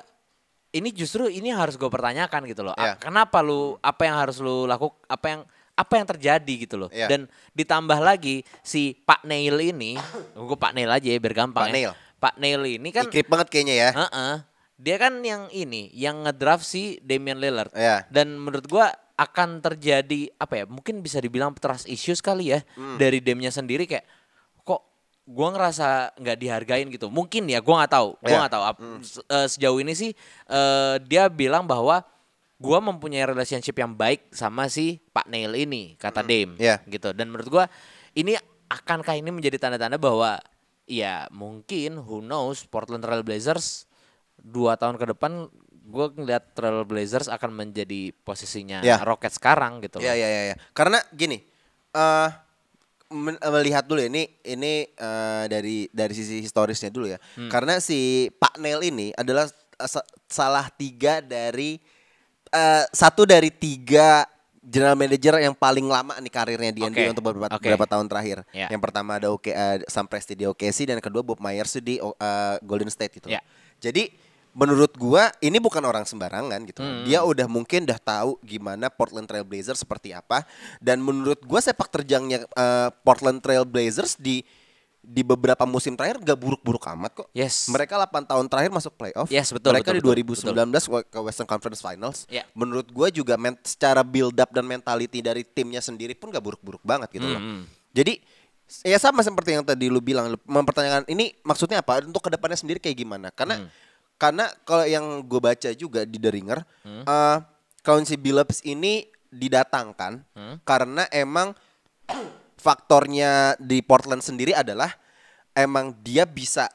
[0.71, 2.71] ini justru ini harus gue pertanyakan gitu loh.
[2.79, 5.41] A- Kenapa lu apa yang harus lu lakukan apa yang
[5.75, 6.91] apa yang terjadi gitu loh.
[6.93, 7.09] Iya.
[7.09, 7.21] Dan
[7.53, 9.97] ditambah lagi si Pak Neil ini,
[10.49, 11.75] gue Pak Neil aja ya biar gampang Pak ya.
[11.75, 11.93] Neil.
[12.21, 13.91] Pak Neil ini kan Ikrip banget kayaknya ya.
[13.97, 14.35] Heeh.
[14.77, 17.69] Dia kan yang ini, yang ngedraft si Damian Lillard.
[17.73, 18.09] Iya.
[18.09, 20.65] Dan menurut gua akan terjadi apa ya?
[20.65, 22.97] Mungkin bisa dibilang trust issues kali ya Hmm.
[22.97, 24.05] dari Dame-nya sendiri kayak
[24.59, 24.81] kok
[25.25, 27.09] gua ngerasa nggak dihargain gitu.
[27.09, 28.09] Mungkin ya, gua nggak tahu.
[28.17, 28.39] Gua Iya.
[28.41, 28.65] nggak tahu.
[29.01, 30.11] Se- eh, sejauh ini sih
[30.47, 32.01] eh, dia bilang bahwa
[32.61, 36.61] gua mempunyai relationship yang baik sama si Pak Neil ini, kata Dame.
[36.61, 36.85] Iya.
[36.85, 37.11] Gitu.
[37.11, 37.65] Dan menurut gua
[38.13, 38.37] ini
[38.69, 40.37] akankah ini menjadi tanda-tanda bahwa
[40.85, 43.89] ya mungkin who knows Portland Trail Blazers
[44.37, 45.49] dua tahun ke depan
[45.91, 49.03] gue ngeliat Trail Blazers akan menjadi posisinya Ya.
[49.03, 49.99] Rockets sekarang gitu.
[49.99, 50.43] Iya iya iya.
[50.55, 50.57] Ya.
[50.71, 51.43] Karena gini,
[51.91, 52.29] eh
[53.11, 57.19] men- melihat dulu ya ini ini eh, dari dari sisi historisnya dulu ya.
[57.51, 59.51] Karena si Pak Nel ini adalah
[59.83, 61.83] sa- salah tiga dari
[62.51, 64.27] eh, satu dari tiga
[64.61, 67.65] general manager yang paling lama nih karirnya di NBA Oke, untuk beberapa, oke.
[67.65, 68.39] beberapa tahun terakhir.
[68.53, 68.69] Ya.
[68.71, 71.99] Yang pertama ada Oke eh, Sam Presti di OKC dan yang kedua Bob Myers di
[71.99, 73.33] eh, Golden State gitu.
[73.33, 73.43] Ya.
[73.81, 74.13] Jadi
[74.51, 76.83] menurut gua ini bukan orang sembarangan gitu.
[76.83, 77.03] Hmm.
[77.07, 80.45] Dia udah mungkin udah tahu gimana Portland Trail Blazers seperti apa
[80.79, 84.45] dan menurut gua sepak terjangnya eh, Portland Trail Blazers di
[85.01, 87.29] di beberapa musim terakhir gak buruk-buruk amat kok.
[87.33, 87.67] Yes.
[87.67, 89.27] Mereka 8 tahun terakhir masuk playoff.
[89.27, 92.19] Yes, betul, Mereka betul, di betul, 2019 ke Western Conference Finals.
[92.29, 92.45] Ya.
[92.53, 96.85] Menurut gua juga men- secara build up dan mentality dari timnya sendiri pun gak buruk-buruk
[96.85, 97.41] banget gitu loh.
[97.41, 97.65] Hmm.
[97.91, 98.21] Jadi
[98.85, 102.79] ya sama seperti yang tadi lu bilang mempertanyakan ini maksudnya apa untuk ke depannya sendiri
[102.79, 103.33] kayak gimana?
[103.33, 103.69] Karena Hmm.
[104.15, 107.03] karena kalau yang gue baca juga di The Ringer, Hmm.
[107.03, 107.39] eh,
[107.81, 110.57] Council Billups ini didatangkan Hmm.
[110.63, 111.57] karena emang
[112.61, 114.93] faktornya di Portland sendiri adalah
[115.53, 116.69] emang dia bisa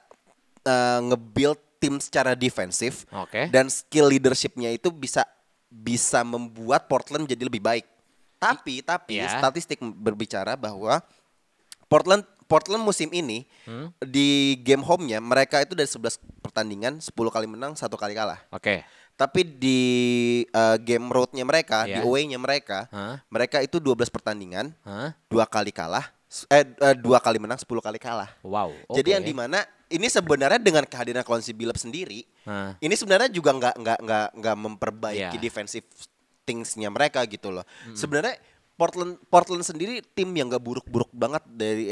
[0.61, 3.45] eh, nge-build tim secara defensif Oke.
[3.47, 5.21] dan skill leadershipnya itu bisa
[5.69, 7.85] bisa membuat Portland jadi lebih baik.
[8.35, 9.29] Tapi tapi Ya.
[9.31, 10.99] statistik berbicara bahwa
[11.85, 13.89] Portland Portland musim ini Hmm.
[13.99, 18.37] di game home-nya mereka itu dari 11 pertandingan 10 kali menang, satu kali kalah.
[18.53, 18.85] Oke.
[19.15, 19.79] Tapi di
[20.51, 22.03] uh, game road-nya mereka, di Ya.
[22.03, 23.23] away-nya mereka, Hah?
[23.31, 25.15] mereka itu 12 pertandingan, Hah?
[25.31, 26.11] dua kali kalah,
[26.51, 28.27] eh eh, dua kali menang, 10 kali kalah.
[28.43, 28.75] Wow.
[28.91, 29.15] Jadi oke.
[29.15, 32.75] yang di mana ini sebenarnya dengan kehadiran Quincy Billups sendiri, Hah.
[32.83, 35.39] ini sebenarnya juga nggak nggak nggak nggak memperbaiki Iya.
[35.39, 35.87] defensive
[36.43, 37.63] thingsnya mereka gitu loh.
[37.87, 37.95] Hmm.
[37.95, 38.35] Sebenarnya
[38.75, 41.87] Portland Portland sendiri tim yang nggak buruk-buruk banget dari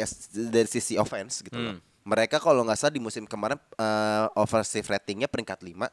[0.52, 1.80] dari sisi offense gitu loh.
[1.80, 1.82] Hmm.
[2.04, 5.88] Mereka kalau nggak salah di musim kemarin eh, offensive ratingnya peringkat 5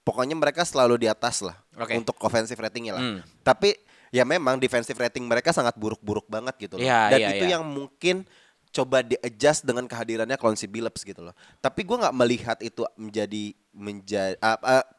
[0.00, 1.92] Pokoknya mereka selalu di atas lah Oke.
[1.96, 3.04] untuk offensive ratingnya lah.
[3.04, 3.20] Hmm.
[3.44, 3.76] Tapi
[4.10, 6.84] ya memang defensive rating mereka sangat buruk-buruk banget gitu loh.
[6.84, 7.52] Iya, Dan iya, itu iya.
[7.58, 8.26] yang mungkin
[8.70, 11.34] coba di adjust dengan kehadirannya Clancy Billups gitu loh.
[11.58, 14.34] Tapi gua nggak melihat itu menjadi menjadi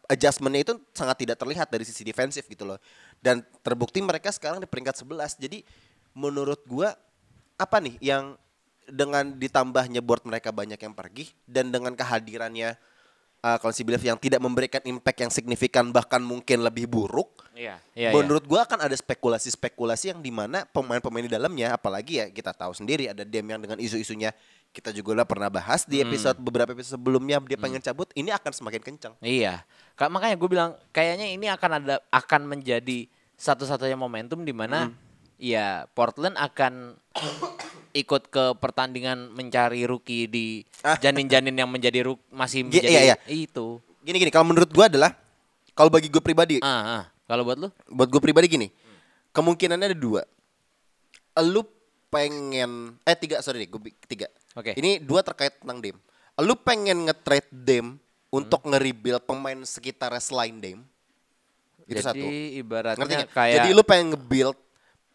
[0.08, 2.80] adjustmentnya itu sangat tidak terlihat dari sisi defensif gitu loh.
[3.20, 5.40] Dan terbukti mereka sekarang di peringkat 11.
[5.40, 5.64] Jadi
[6.16, 6.96] menurut gua
[7.56, 8.36] apa nih yang
[8.92, 12.76] dengan ditambahnya board mereka banyak yang pergi dan dengan kehadirannya
[13.42, 17.78] uh, Clancy Billups yang tidak memberikan impact yang signifikan bahkan mungkin lebih buruk Iya.
[17.94, 18.10] Iya.
[18.10, 18.16] iya.
[18.16, 22.72] Menurut gua akan ada spekulasi-spekulasi yang di mana pemain-pemain di dalamnya, apalagi ya kita tahu
[22.72, 24.32] sendiri ada Dem yang dengan isu-isunya
[24.72, 28.52] kita juga udah pernah bahas di episode beberapa episode sebelumnya dia pengen cabut, ini akan
[28.56, 29.14] semakin kencang.
[29.20, 29.68] Iya.
[30.00, 34.96] Ka- makanya gue bilang kayaknya ini akan ada akan menjadi satu-satunya momentum di mana Hmm.
[35.36, 36.96] ya Portland akan
[37.94, 40.46] ikut ke pertandingan mencari rookie di
[40.80, 40.96] Ah.
[40.96, 43.16] janin-janin yang menjadi rook masih Gi- menjadi iya, iya.
[43.28, 43.78] itu.
[44.02, 45.14] Gini-gini, kalau menurut gua adalah
[45.72, 47.04] kalau bagi gue pribadi, Ah, ah.
[47.26, 47.70] kalau buat lu?
[47.88, 48.68] buat gue pribadi gini,
[49.30, 50.22] kemungkinannya ada dua.
[51.40, 51.64] Lu
[52.10, 54.28] pengen eh tiga sorry deh, gue tiga.
[54.54, 54.74] Oke.
[54.74, 55.98] Ini dua terkait tentang Dem.
[56.38, 57.96] Lu pengen nge-trade Dem
[58.28, 60.80] untuk nge-rebuild pemain sekitarnya selain Dem.
[61.84, 62.26] Itu Jadi satu.
[62.58, 64.58] Ibaratnya kayak Jadi lu pengen nge-build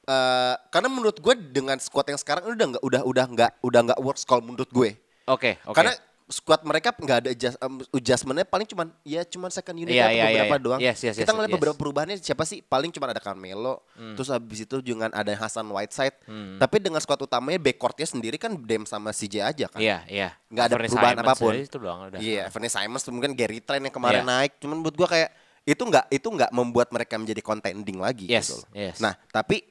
[0.06, 3.98] eh, karena menurut gue dengan squad yang sekarang udah nggak udah udah nggak udah nggak
[4.00, 4.94] works kalau menurut gue.
[5.26, 5.74] Oke, oke.
[5.74, 5.92] Karena
[6.26, 10.14] squad mereka nggak ada adjust, um, adjustmentnya paling cuman ya cuman second unit Iya, atau
[10.14, 10.64] iya, beberapa iya.
[10.66, 10.80] doang.
[10.82, 11.46] Yes, yes, Kita yes, ngeliat yes.
[11.46, 11.54] Hmm.
[11.62, 12.58] beberapa perubahannya siapa sih?
[12.66, 13.86] Paling cuma ada Carmelo,
[14.18, 16.18] terus habis itu juga ada Hasan Whiteside.
[16.58, 19.78] Tapi dengan squad utamanya backcourtnya sendiri kan Dem sama CJ aja kan.
[19.78, 20.28] Iya, iya.
[20.50, 21.52] Nggak ada Anthony perubahan Simons apa pun.
[21.54, 22.18] Itu doang udah.
[22.18, 24.30] Iya, Evan Simons mungkin Gary Trent yang kemarin Iya.
[24.30, 24.52] naik.
[24.58, 25.30] Cuman buat gua kayak
[25.66, 29.02] itu nggak itu nggak membuat mereka menjadi contending lagi Yes, gitu yes.
[29.02, 29.66] Nah, tapi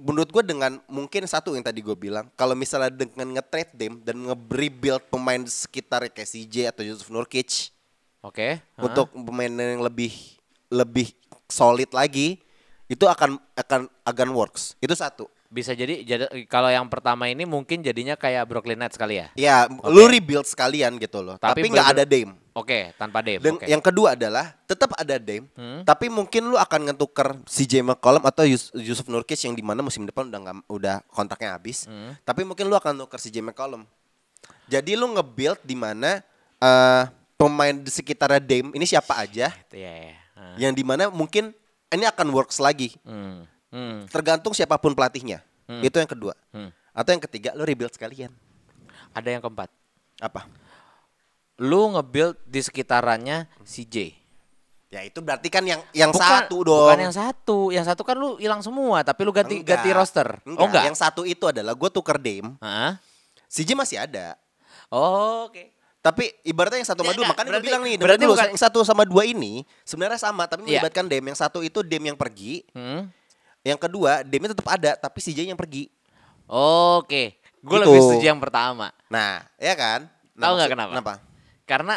[0.00, 4.16] menurut gue dengan mungkin satu yang tadi gue bilang, kalau misalnya dengan nge-trade them dan
[4.16, 7.70] nge-rebuild pemain sekitar kayak CJ atau Yusuf Nurkic
[8.24, 8.58] Oke.
[8.58, 8.82] ah.
[8.82, 10.12] untuk pemain yang lebih
[10.72, 11.12] lebih
[11.50, 12.40] solid lagi,
[12.88, 14.74] itu akan akan akan works.
[14.80, 15.28] Itu satu.
[15.50, 16.06] Bisa jadi
[16.46, 19.26] kalau yang pertama ini mungkin jadinya kayak Brooklyn Nets kali ya.
[19.34, 21.34] Ya, lu rebuild sekalian gitu loh.
[21.36, 22.38] Tapi nggak ada Dame.
[22.54, 23.42] Oke, tanpa Dame.
[23.42, 23.66] Dan Oke.
[23.66, 25.82] yang kedua adalah tetap ada Dame, Hmm.
[25.82, 30.06] tapi mungkin lu akan ngetuker CJ McCollum atau Yus- Yusuf Nurkic yang di mana musim
[30.06, 31.90] depan udah nggak udah kontraknya habis.
[31.90, 32.14] Hmm.
[32.22, 33.82] Tapi mungkin lu akan nuker CJ McCollum.
[34.70, 36.22] Jadi lu nge-build di mana
[36.60, 37.02] eh,
[37.34, 40.14] pemain di sekitar Dame ini siapa aja Iya, iya.
[40.36, 40.54] Ah.
[40.54, 41.50] yang di mana mungkin
[41.88, 42.94] ini akan works lagi.
[43.02, 43.49] Hmm.
[43.70, 44.06] Hmm.
[44.06, 45.40] Tergantung siapa pun pelatihnya.
[45.80, 46.34] Itu yang kedua.
[46.50, 46.74] Hmm.
[46.90, 48.34] Atau yang ketiga lu rebuild sekalian.
[49.10, 49.70] Ada yang keempat.
[50.18, 50.50] Apa?
[51.56, 54.16] Lu nge-build di sekitarannya CJ.
[54.90, 56.90] Ya itu berarti kan yang yang Bukan- satu dong.
[56.90, 57.58] Bukan yang satu.
[57.70, 59.78] Yang satu kan lu hilang semua, tapi lu ganti Enggak.
[59.78, 60.28] ganti roster.
[60.42, 60.58] Enggak.
[60.58, 60.84] Oh enggak.
[60.90, 62.58] Yang satu itu adalah gue tuker Dame.
[62.58, 62.98] Hah?
[63.46, 64.34] CJ masih ada.
[64.90, 65.62] Oh, oke.
[66.00, 68.50] Tapi ibaratnya yang satu sama Ya, dua, enggak, makanya gue bilang nih, berarti dulu, bukan-
[68.50, 70.80] yang satu sama dua ini sebenarnya sama, tapi Iya.
[70.80, 71.22] melibatkan Dem.
[71.22, 73.12] Yang satu itu Dem yang pergi, Hmm.
[73.62, 75.88] Yang kedua Demnya tetap ada, tapi CJ yang pergi.
[76.50, 77.84] Oke, gue Gitu.
[77.86, 78.90] lebih setuju yang pertama.
[79.06, 80.08] Nah, ya kan?
[80.34, 80.90] Nah, Tahu nggak kenapa?
[80.96, 81.14] Kenapa?
[81.62, 81.94] Karena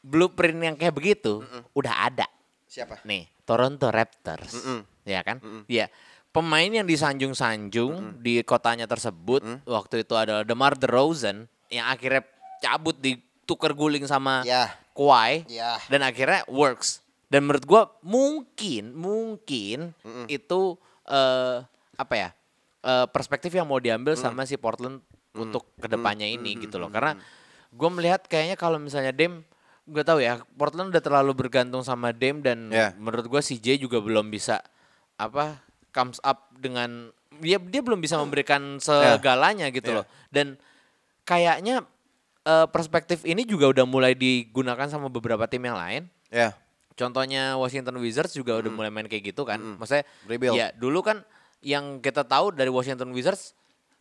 [0.00, 2.26] blueprint yang kayak begitu udah ada.
[2.64, 3.04] Siapa?
[3.04, 4.56] Nih, Toronto Raptors.
[4.56, 4.80] Mm-mm.
[5.04, 5.42] Ya kan?
[5.68, 5.92] Iya.
[6.32, 12.24] Pemain yang disanjung-sanjung di kotanya tersebut waktu itu adalah DeMar DeRozan yang akhirnya
[12.58, 14.72] cabut ditukar guling sama Ya.
[14.96, 15.76] Kawhi Ya.
[15.92, 17.04] dan akhirnya works.
[17.28, 19.92] Dan menurut gua mungkin mungkin
[20.24, 20.76] itu
[21.12, 21.56] eh
[21.94, 22.30] apa ya?
[22.82, 26.88] eh, perspektif yang mau diambil sama si Portland untuk ke depannya ini gitu loh.
[26.88, 27.14] Karena
[27.68, 29.46] gue melihat kayaknya kalau misalnya Dame
[29.82, 32.90] gue tahu ya Portland udah terlalu bergantung sama Dame dan Ya.
[32.94, 34.62] menurut gua CJ juga belum bisa
[35.14, 35.58] apa
[35.90, 39.96] comes up dengan dia dia belum bisa memberikan segalanya gitu Ya.
[40.02, 40.06] loh.
[40.28, 40.58] Dan
[41.22, 41.86] kayaknya
[42.42, 46.02] eh, perspektif ini juga udah mulai digunakan sama beberapa tim yang lain.
[46.28, 46.58] Ya.
[46.92, 49.58] Contohnya Washington Wizards juga udah mulai main kayak gitu kan.
[49.76, 50.54] Maksudnya Rebuild.
[50.54, 51.24] ya dulu kan
[51.60, 53.54] yang kita tahu dari Washington Wizards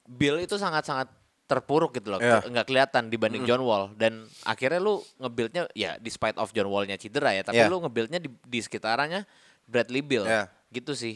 [0.04, 1.08] Bill itu sangat-sangat
[1.46, 2.20] terpuruk gitu loh.
[2.20, 2.40] Iya.
[2.40, 6.96] Ke- nggak kelihatan dibanding John Wall dan akhirnya lu nge-buildnya ya despite of John Wallnya
[6.96, 7.68] cedera ya, tapi Iya.
[7.68, 9.28] lu nge-buildnya di, di sekitarannya
[9.68, 10.24] Bradley Bill.
[10.24, 10.48] Iya.
[10.72, 11.16] Gitu sih.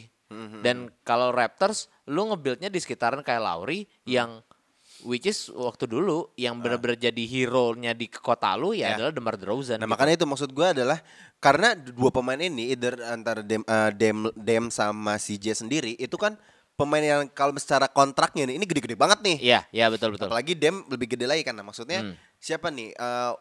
[0.60, 4.42] Dan kalau Raptors lu nge-buildnya di sekitaran kayak Lowry yang
[5.02, 8.96] which is waktu dulu yang benar-benar jadi hero-nya di kota lu ya Iya.
[8.96, 9.76] adalah DeMar DeRozan.
[9.76, 9.92] Nah gitu.
[9.92, 10.98] makanya itu maksud gue adalah
[11.36, 16.38] karena dua pemain ini either antara Dem, eh, Dem, Dem sama CJ sendiri itu kan
[16.72, 19.36] pemain yang kalau secara kontraknya nih ini gede-gede banget nih.
[19.40, 20.28] Iya, iya betul betul.
[20.28, 21.52] Apalagi Dem lebih gede lagi kan.
[21.52, 22.14] Nah, maksudnya Hmm.
[22.36, 22.92] siapa nih?
[22.92, 23.32] Eh,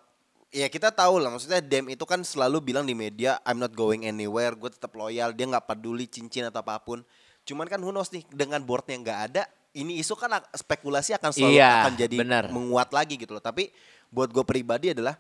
[0.56, 4.04] ya kita tahu lah maksudnya Dem itu kan selalu bilang di media I'm not going
[4.04, 7.04] anywhere, gue tetap loyal, dia nggak peduli cincin atau apa pun.
[7.44, 9.44] Cuman kan who knows nih dengan boardnya nggak ada,
[9.76, 12.44] ini isu kan spekulasi akan selalu Iya, akan jadi benar.
[12.48, 13.44] menguat lagi gitu loh.
[13.44, 13.70] Tapi
[14.08, 15.20] buat gue pribadi adalah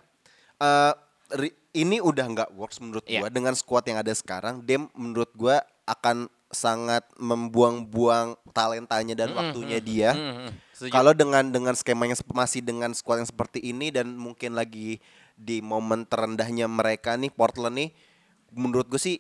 [0.56, 0.94] eh
[1.36, 3.20] ri- ini udah nggak works menurut Iya.
[3.20, 4.62] gue dengan squad yang ada sekarang.
[4.62, 10.16] Dem menurut gue akan sangat membuang-buang talentanya dan waktunya dia.
[10.16, 10.92] Hmm, hmm, setuju.
[10.92, 15.04] Kalau dengan dengan skema yang sep- masih dengan squad yang seperti ini dan mungkin lagi
[15.36, 17.90] di momen terendahnya mereka nih Portland nih,
[18.50, 19.20] menurut gue sih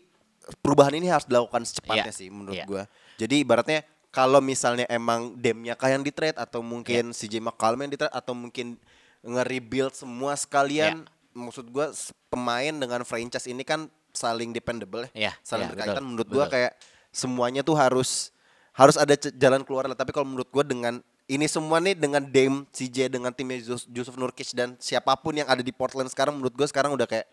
[0.57, 2.63] perubahan ini harus dilakukan secepatnya Iya, sih menurut iya.
[2.63, 2.83] gue.
[3.17, 3.79] Jadi ibaratnya
[4.15, 7.13] kalau misalnya emang Demnya kah yang di trade atau mungkin Iya.
[7.13, 8.79] CJ McCollum yang di trade atau mungkin
[9.21, 11.11] nge-rebuild semua sekalian, Iya.
[11.35, 15.93] maksud gue s- pemain dengan franchise ini kan saling dependable ya, Iya, saling iya, berkaitan.
[15.93, 16.47] betul, menurut betul.
[16.47, 16.71] kayak
[17.11, 18.31] semuanya tuh harus
[18.71, 19.95] harus ada jalan keluar lah.
[19.95, 24.15] Tapi kalau menurut gue dengan ini semua nih dengan Dame, CJ, dengan timnya Yus- Yusuf
[24.15, 27.27] Nurkic dan siapa pun yang ada di Portland sekarang menurut gue sekarang udah kayak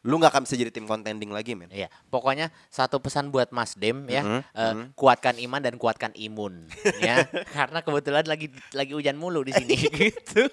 [0.00, 1.66] lu nggak akan bisa jadi tim contending lagi men.
[1.68, 6.70] Iya, pokoknya satu pesan buat Mas Dem ya, Mhm, eh, kuatkan iman dan kuatkan imun
[7.00, 7.26] ya.
[7.48, 10.46] Karena kebetulan lagi lagi hujan mulu di sini gitu.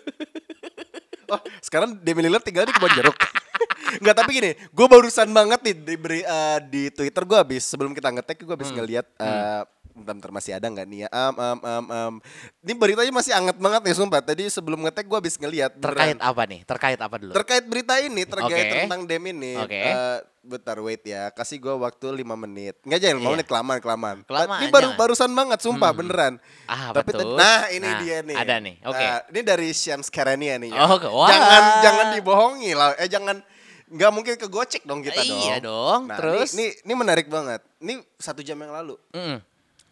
[1.25, 3.17] Oh, sekarang Damian Lillard tinggal di kebun jeruk.
[4.01, 7.91] Enggak tapi gini, gue barusan banget nih di, beri- eh, di Twitter gue habis sebelum
[7.91, 9.61] kita ngetek gue habis ngeliat eh
[9.95, 11.09] bentar, bentar masih ada nggak nih ya?
[11.09, 12.13] Um, um, um, um.
[12.59, 14.19] Ini beritanya masih anget banget nih sumpah.
[14.19, 16.19] Tadi sebelum ngetek gue habis ngeliat Terkait beneran.
[16.21, 16.59] apa nih?
[16.63, 17.31] Terkait apa dulu?
[17.33, 18.75] terkait berita ini terkait Oke.
[18.81, 19.55] tentang Dem ini.
[19.55, 19.73] Oke.
[19.73, 22.77] Eh, bentar wait ya, kasih gue waktu 5 menit.
[22.81, 23.33] Enggak jangan 5 Iya.
[23.33, 24.17] menit kelamaan kelamaan.
[24.21, 24.99] Kelamaan, Ini baru jangan.
[24.99, 25.99] barusan banget sumpah Hmm.
[25.99, 26.33] beneran.
[26.65, 27.33] Ah, Tapi betul.
[27.33, 28.35] nah ini Nah, dia nih.
[28.35, 29.01] ada nih, oke.
[29.01, 30.69] Eh, ini dari Shams Karania nih.
[30.69, 30.85] ya.
[30.85, 31.25] Oh, wah.
[31.27, 32.93] Jangan jangan dibohongi lah.
[32.95, 33.41] Eh jangan
[33.85, 35.41] nggak mungkin ke gocek dong kita Eh, dong.
[35.41, 36.53] iya dong, Nah, terus?
[36.53, 37.61] Ini, ini, ini menarik banget.
[37.79, 38.97] Ini satu jam yang lalu.
[39.13, 39.41] Mm.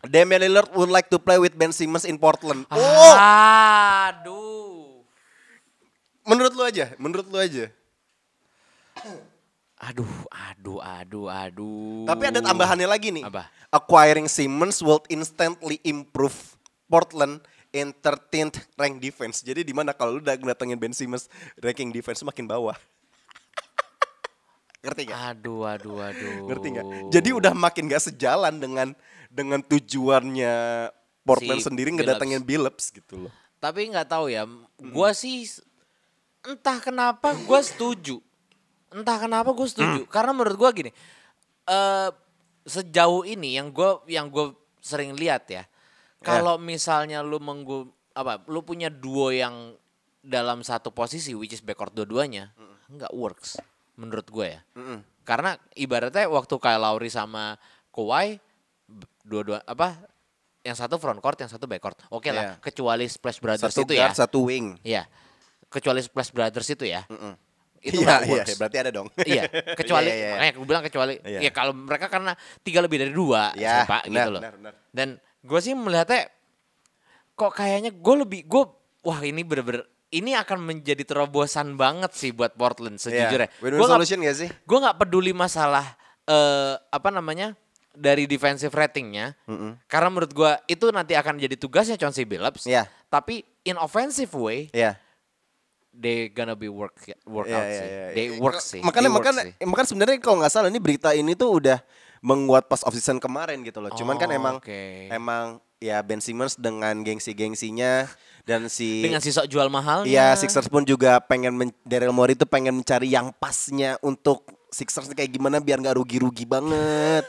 [0.04, 2.68] Damian Lillard would like to play with Ben Simmons in Portland.
[2.68, 5.00] Oh, Aduh.
[6.28, 7.72] menurut lu aja, menurut lu aja.
[9.84, 12.08] Aduh, aduh, aduh, aduh.
[12.08, 13.28] Tapi ada tambahannya lagi nih.
[13.28, 13.52] Apa?
[13.68, 16.56] Acquiring Simmons will instantly improve
[16.88, 17.44] Portland
[17.76, 19.44] in 13th rank defense.
[19.44, 21.28] Jadi di mana kalau lu udah datengin Ben Simmons,
[21.60, 22.80] ranking defense makin bawah.
[24.88, 25.20] Ngerti gak?
[25.36, 26.48] Aduh, aduh, aduh.
[26.48, 26.86] Ngerti nggak?
[27.12, 28.96] Jadi udah makin gak sejalan dengan
[29.34, 30.56] dengan tujuannya
[31.26, 33.34] Portland Si sendiri ngedatengin Billups gitu loh.
[33.58, 34.46] Tapi nggak tahu ya,
[34.94, 35.50] gua sih
[36.46, 38.22] entah kenapa gua setuju.
[38.94, 40.06] Entah kenapa gue setuju.
[40.06, 40.94] Karena menurut gua gini,
[41.66, 42.10] eh
[42.62, 44.54] sejauh ini yang gua yang gue
[44.86, 45.66] sering lihat ya,
[46.22, 49.74] kalau misalnya lu menggu apa, lu punya duo yang
[50.22, 52.54] dalam satu posisi, which is backcourt dua-duanya,
[52.86, 53.58] nggak works
[53.98, 54.62] menurut gue ya.
[55.26, 57.58] Karena ibaratnya waktu kayak Lowry sama
[57.90, 58.38] Kawhi,
[59.22, 59.98] dua-dua apa,
[60.62, 61.98] yang satu front court, yang satu backcourt.
[62.10, 62.62] Oke lah, Iya.
[62.62, 64.08] kecuali Splash Brothers Satu itu ya.
[64.08, 64.76] guard, satu wing.
[64.82, 65.04] Iya.
[65.68, 67.04] Kecuali Splash Brothers itu ya.
[67.80, 68.56] Itu Iya, nggak iya, works.
[68.56, 69.08] berarti ada dong.
[69.22, 69.44] iya,
[69.80, 70.32] kecuali Iya, iya, iya.
[70.32, 71.40] makanya gue bilang kecuali Iya.
[71.42, 72.32] ya kalau mereka karena
[72.62, 74.40] tiga lebih dari dua, Iya, Pak, gitu loh.
[74.40, 74.74] benar, benar.
[74.90, 76.32] Dan gue sih melihatnya
[77.34, 78.64] kok kayaknya gue lebih gue
[79.02, 83.50] wah ini bener-bener ini akan menjadi terobosan banget sih buat Portland sejujurnya.
[83.50, 83.60] Iya.
[83.60, 84.48] Win-win Gua nggak- solution gak sih?
[84.48, 87.52] gue nggak peduli masalah eh apa namanya
[87.94, 89.38] dari defensive ratingnya.
[89.86, 92.66] Karena menurut gua itu nanti akan jadi tugasnya Chauncey Billups.
[92.66, 92.90] Iya.
[93.08, 94.98] Tapi in offensive way, Iya.
[95.90, 97.88] they gonna be work work Iya, out iya, sih.
[97.88, 98.06] iya.
[98.12, 98.82] They Eh, work sih.
[98.82, 99.54] Makanya They work makanya sih.
[99.64, 101.78] makanya sebenarnya kalau nggak salah ini berita ini tuh udah
[102.20, 103.92] menguat pas off season kemarin gitu loh.
[103.92, 104.82] Cuman kan Oh, emang oke.
[105.08, 105.46] emang
[105.78, 108.08] ya Ben Simmons dengan gengsi-gengsinya
[108.42, 110.08] dan si dengan si sok jual mahalnya.
[110.08, 115.08] Iya, Sixers pun juga pengen men- Daryl Morey itu pengen mencari yang pasnya untuk Sixers
[115.08, 117.24] kayak gimana biar nggak rugi-rugi banget.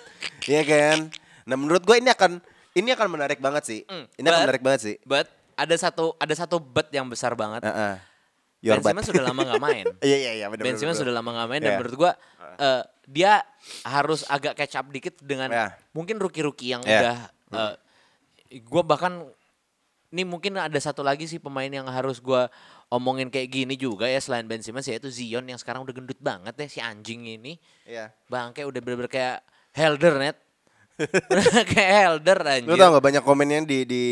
[0.45, 0.99] Iya kan?
[1.45, 2.41] Nah, menurut gue ini akan
[2.73, 3.81] ini akan menarik banget sih.
[3.85, 4.95] Hmm, ini akan but- menarik banget sih.
[5.05, 7.63] But ada satu ada satu bet yang besar banget.
[7.63, 7.95] Heeh.
[8.65, 8.97] Your ben.
[8.97, 9.85] Simmons sudah lama nggak main.
[10.09, 10.47] Iya iya iya.
[10.49, 11.79] Ben Simmons sudah lama nggak main dan Iya.
[11.79, 12.13] menurut gua
[12.57, 13.45] eh, dia
[13.85, 15.67] harus agak catch up dikit dengan Iya.
[15.93, 16.99] mungkin rookie-rookie yang Iya.
[16.99, 17.17] udah
[17.53, 17.75] eh,
[18.65, 19.21] gua bahkan
[20.15, 22.47] ini mungkin ada satu lagi sih pemain yang harus gua
[22.87, 26.55] omongin kayak gini juga ya selain Ben Simmons yaitu Zion yang sekarang udah gendut banget
[26.55, 27.59] ya si anjing ini.
[27.83, 28.15] Iya.
[28.31, 29.43] Bangke udah bener-bener kayak
[29.75, 30.39] Helder net.
[31.75, 32.71] kayak Helder anjir.
[32.71, 34.05] Lu tau gak banyak komennya di di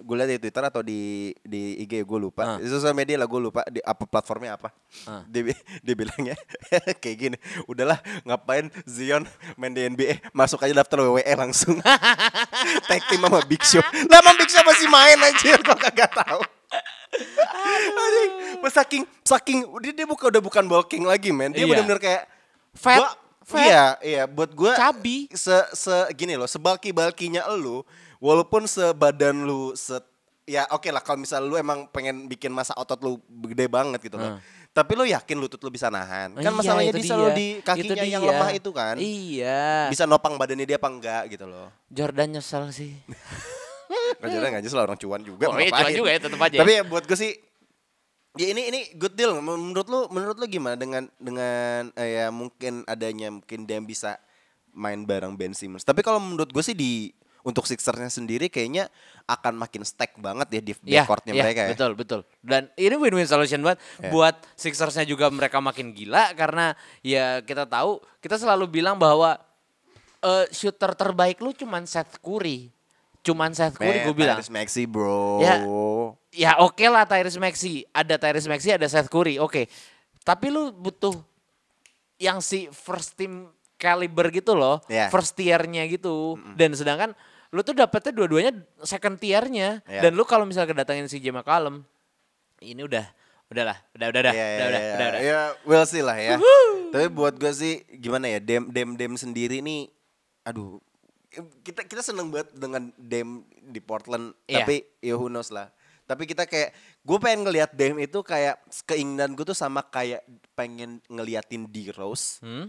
[0.00, 1.00] gue liat di Twitter atau di
[1.40, 2.42] di IG gue lupa.
[2.44, 2.58] Ah.
[2.58, 3.62] di sosial media lah gue lupa.
[3.68, 4.74] Di apa platformnya apa?
[5.04, 5.22] Ah.
[5.26, 6.34] dia dia bilangnya
[7.02, 9.22] kayak gini udahlah ngapain Zion
[9.54, 11.78] main di NBA masuk aja daftar WWE langsung.
[12.88, 13.82] Tag team sama Big Show.
[14.10, 15.58] Lah emang Big Show masih main anjir?
[15.60, 16.42] Gue kagak tahu.
[17.94, 18.30] Anjing,
[18.66, 21.54] saking saking dia dia bukan udah bukan bulking lagi men.
[21.54, 21.70] Dia Iya.
[21.70, 22.22] benar-benar kayak
[22.74, 23.16] Fat, gua-
[23.46, 23.62] fat.
[23.62, 25.30] iya iya buat gue Cabi.
[25.30, 27.86] se se gini loh sebalki balkinya lu
[28.24, 30.00] walaupun sebadan lu se
[30.48, 34.16] ya oke lah kalau misal lu emang pengen bikin masa otot lu gede banget gitu
[34.16, 34.40] loh.
[34.74, 36.34] Tapi lu yakin lutut lu bisa nahan?
[36.34, 37.10] Kan Iya, masalahnya itu dia.
[37.14, 38.30] selalu di Itu kakinya yang dia.
[38.34, 38.96] lemah itu kan?
[38.98, 39.86] Iya.
[39.86, 41.70] bisa nopang badannya dia apa enggak gitu loh.
[41.94, 42.90] Jordan nyesel sih.
[44.18, 46.56] Kan jadi nggak lah orang cuan juga Oh, iya, cuan juga ya, tetep aja.
[46.58, 47.32] Tapi ya buat gue sih
[48.34, 49.38] ya ini ini good deal.
[49.38, 54.18] Menurut lu menurut lu gimana dengan dengan eh, ya mungkin adanya mungkin dia bisa
[54.74, 55.86] main bareng Ben Simmons.
[55.86, 57.14] Tapi kalau menurut gue sih di
[57.44, 58.88] untuk Sixersnya sendiri kayaknya
[59.24, 62.20] akan makin stack banget ya di Iya, backcourtnya iya, mereka ya Betul, betul.
[62.40, 64.08] Dan ini win-win solution banget Iya.
[64.08, 66.72] buat Sixersnya juga mereka makin gila karena
[67.04, 69.36] ya kita tahu kita selalu bilang bahwa
[70.20, 72.72] eh, shooter terbaik lu cuman Seth Curry.
[73.20, 74.40] Cuman Seth Curry gue bilang.
[74.40, 75.60] Tyrese Maxey bro Ya.
[76.32, 79.68] Ya oke lah Tyrese Maxey, ada Tyrese Maxey, ada Seth Curry, oke.
[80.24, 81.12] Tapi lu butuh
[82.16, 85.12] yang si first team caliber gitu loh, Iya.
[85.12, 86.40] first tiernya gitu.
[86.56, 87.12] Dan sedangkan
[87.54, 88.50] lu tuh dapetnya dua-duanya
[88.82, 89.78] second tiernya.
[89.86, 90.02] Iya.
[90.02, 91.86] Dan lu kalau misalnya kedatangin si J McCallum,
[92.58, 93.06] ini udah,
[93.46, 94.94] udahlah, udah, udah, udah, Iya, udah, iya, udah, iya.
[94.98, 95.20] udah, udah.
[95.22, 96.34] Ya, we'll see lah ya.
[96.90, 99.86] Tapi buat gue sih gimana ya, Dem Dem Dem sendiri nih
[100.44, 100.76] aduh
[101.64, 104.62] kita kita seneng banget dengan Dem di Portland, Iya.
[104.62, 105.70] tapi ya who knows lah.
[106.04, 110.22] Tapi kita kayak gue pengen ngelihat Dem itu kayak keinginan gue tuh sama kayak
[110.54, 112.68] pengen ngeliatin D Rose, Hmm?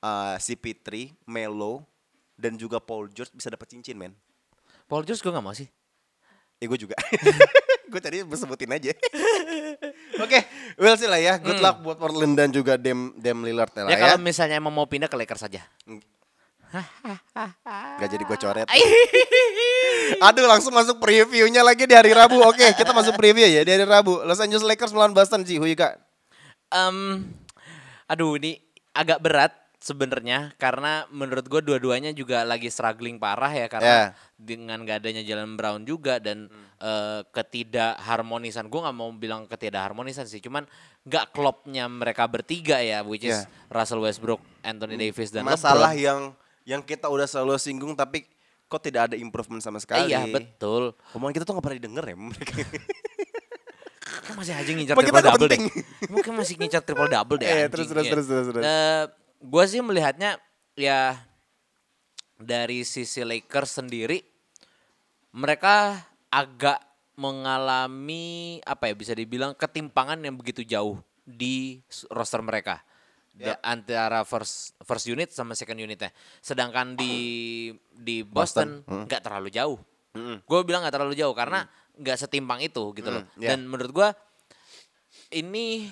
[0.00, 1.86] uh, CP3, Melo
[2.38, 4.14] dan juga Paul George bisa dapat cincin, men.
[4.86, 5.66] Paul George gue gak mau sih.
[6.58, 6.94] Ya gue juga.
[7.90, 8.94] gue tadi sebutin aja.
[10.24, 10.38] Oke,
[10.74, 11.36] we'll see lah ya.
[11.36, 13.90] Good luck buat Portland dan juga Dem Dem Lillard lah Hmm.
[13.90, 14.02] Ya ya.
[14.08, 15.62] kalau misalnya emang mau pindah ke Lakers saja.
[17.98, 18.68] Gak jadi gue coret.
[20.20, 22.40] Aduh langsung masuk previewnya lagi di hari Rabu.
[22.44, 24.20] Oke kita masuk preview ya di hari Rabu.
[24.24, 25.56] Los Angeles Lakers melawan Boston Ji.
[25.56, 25.96] Who you got?
[26.68, 27.24] Em,
[28.04, 28.60] aduh ini
[28.92, 34.06] agak berat sebenarnya karena menurut gue dua-duanya juga lagi struggling parah ya karena Ya.
[34.34, 40.38] dengan gak adanya Jalen Brown juga dan eh, ketidakharmonisan gue nggak mau bilang ketidakharmonisan sih
[40.38, 40.66] cuman
[41.02, 43.46] nggak klopnya mereka bertiga ya which is Ya.
[43.68, 46.02] Russell Westbrook, Anthony Davis dan Masalah LeBron.
[46.02, 46.20] yang
[46.64, 48.26] yang kita udah selalu singgung tapi
[48.64, 50.10] kok tidak ada improvement sama sekali.
[50.10, 50.92] Iya betul.
[51.14, 52.52] Omongan kita tuh gak pernah didengar ya mereka.
[54.20, 55.60] Kan masih aja ngincar triple nggak double deh.
[56.08, 57.46] Mungkin masih ngincar triple double deh.
[57.46, 57.70] Anjing.
[57.70, 58.12] terus, terus, Iya.
[58.12, 58.64] terus, terus, terus.
[58.64, 59.02] Eh,
[59.38, 60.38] gua sih melihatnya
[60.74, 61.18] ya
[62.36, 64.22] dari sisi Lakers sendiri
[65.30, 66.78] mereka agak
[67.18, 72.78] mengalami apa ya bisa dibilang ketimpangan yang begitu jauh di roster mereka.
[73.34, 76.10] Da- antara first first unit sama second unitnya.
[76.38, 77.14] Sedangkan di
[77.90, 79.06] di Boston Hmm.
[79.06, 79.78] nggak terlalu jauh.
[80.42, 83.22] Gue bilang nggak terlalu jauh karena nggak setimpang itu gitu loh.
[83.22, 83.54] Hmm, ya.
[83.54, 84.08] Dan menurut gue
[85.30, 85.86] ini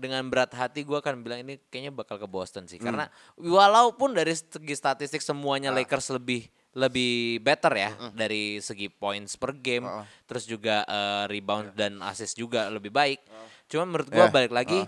[0.00, 2.80] dengan berat hati gue akan bilang ini kayaknya bakal ke Boston sih.
[2.80, 3.04] Karena
[3.36, 9.84] walaupun dari segi statistik semuanya Lakers lebih lebih better ya dari segi points per game
[10.24, 13.20] terus juga eh, rebound dan assist juga lebih baik.
[13.68, 14.32] Cuman menurut gue Ya.
[14.32, 14.80] balik lagi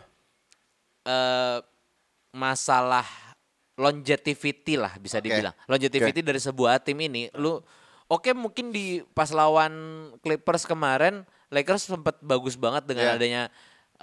[1.03, 1.59] eh
[2.33, 3.05] masalah
[3.77, 5.29] longevity lah bisa Oke.
[5.29, 5.53] dibilang.
[5.67, 7.59] Longevity dari sebuah tim ini lu
[8.07, 9.73] oke mungkin di pas lawan
[10.23, 13.17] Clippers kemarin Lakers sempat bagus banget dengan Iya.
[13.19, 13.43] adanya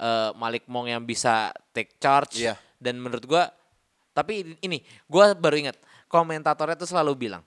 [0.00, 2.40] eh, Malik Monk yang bisa take charge.
[2.40, 2.56] Iya.
[2.80, 3.52] dan menurut gua
[4.10, 5.76] tapi ini gua baru ingat
[6.08, 7.44] komentatornya tuh selalu bilang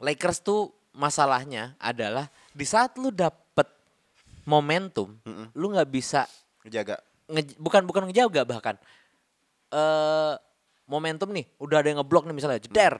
[0.00, 3.68] Lakers tuh masalahnya adalah di saat lu dapet
[4.42, 5.12] momentum,
[5.52, 6.24] lu nggak bisa
[6.64, 6.96] Jaga.
[7.28, 8.74] nge- bukan bukan ngejaga bahkan
[9.70, 10.34] eh
[10.88, 12.96] momentum nih udah ada yang ngeblok nih misalnya jeder.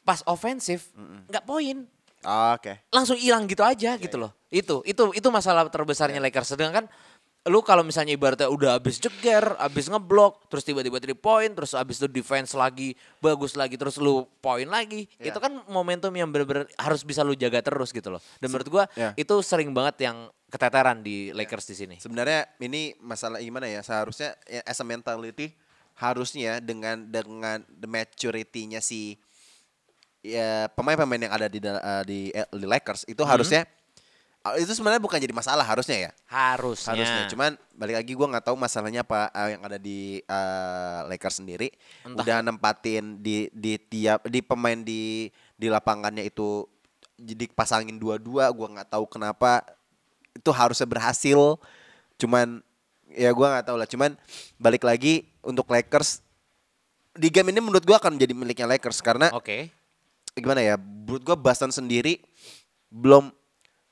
[0.00, 0.94] Pas ofensif
[1.28, 1.84] nggak poin.
[2.20, 2.76] Ah, Oke.
[2.92, 4.32] langsung hilang gitu aja gitu loh.
[4.48, 6.54] Itu itu itu masalah terbesarnya Lakers.
[6.54, 6.86] Sedangkan
[7.48, 11.96] lu kalau misalnya ibaratnya udah habis jeger, habis ngeblok, terus tiba-tiba three point, terus habis
[11.96, 17.00] itu defense lagi bagus lagi, terus lu poin lagi, itu kan momentum yang bener-bener harus
[17.00, 18.20] bisa lu jaga terus gitu loh.
[18.44, 19.16] Dan menurut gua ya.
[19.16, 21.96] itu sering banget yang keteteran di Lakers di sini.
[21.96, 23.80] Sebenarnya ini masalah gimana ya?
[23.80, 25.56] Seharusnya ya, as a mentality
[25.96, 29.16] harusnya dengan dengan the maturity-nya si
[30.20, 33.79] ya pemain-pemain yang ada di dal- eh, di, di Lakers itu harusnya eh,
[34.56, 36.12] itu sebenarnya bukan jadi masalah harusnya ya.
[36.24, 36.96] Harusnya.
[36.96, 37.22] Harusnya.
[37.28, 41.68] Cuman balik lagi gua nggak tahu masalahnya apa eh, yang ada di eh, Lakers sendiri.
[42.08, 45.28] Udah nempatin di di tiap di pemain di
[45.60, 46.64] di lapangannya itu
[47.20, 48.48] jadi pasangin dua-dua.
[48.56, 49.60] Gua nggak tahu kenapa
[50.32, 51.60] itu harusnya berhasil.
[52.16, 52.64] Cuman
[53.12, 53.88] ya gua nggak tahu lah.
[53.92, 54.16] Cuman
[54.56, 56.24] balik lagi untuk Lakers
[57.12, 59.68] di game ini menurut gua akan menjadi miliknya Lakers karena Oke.
[60.32, 62.24] gimana ya menurut gua Boston sendiri
[62.88, 63.36] belum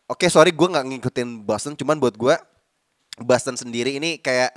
[0.09, 2.41] oke sorry gua nggak ngikutin Boston cuman buat gua
[3.19, 4.55] Boston sendiri ini kayak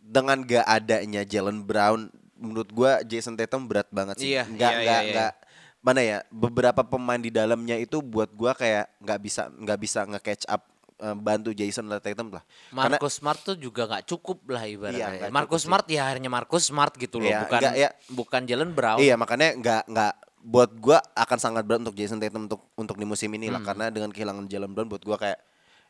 [0.00, 4.80] dengan gak adanya Jalen Brown menurut gua Jason Tatum berat banget sih Iya, nggak iya,
[4.80, 5.12] nggak iya, iya.
[5.12, 5.32] nggak
[5.80, 10.44] mana ya beberapa pemain di dalamnya itu buat gua kayak nggak bisa nggak bisa nge-catch
[10.46, 10.62] up
[10.98, 15.06] eh, bantu Jason Tatum lah karena Marcus Smart tuh juga nggak cukup lah Iya, ibaratnya.
[15.20, 15.66] nggak Marcus cukup sih.
[15.68, 17.88] Smart ya hanya Marcus Smart gitu loh, Iya, bukan nggak, ya.
[18.12, 18.98] bukan Jalen Brown.
[19.00, 23.04] Iya makanya nggak nggak buat gua akan sangat berat untuk Jason Tatum untuk untuk di
[23.04, 23.54] musim ini Hmm.
[23.54, 25.38] lah karena dengan kehilangan Jalen Brown buat gua kayak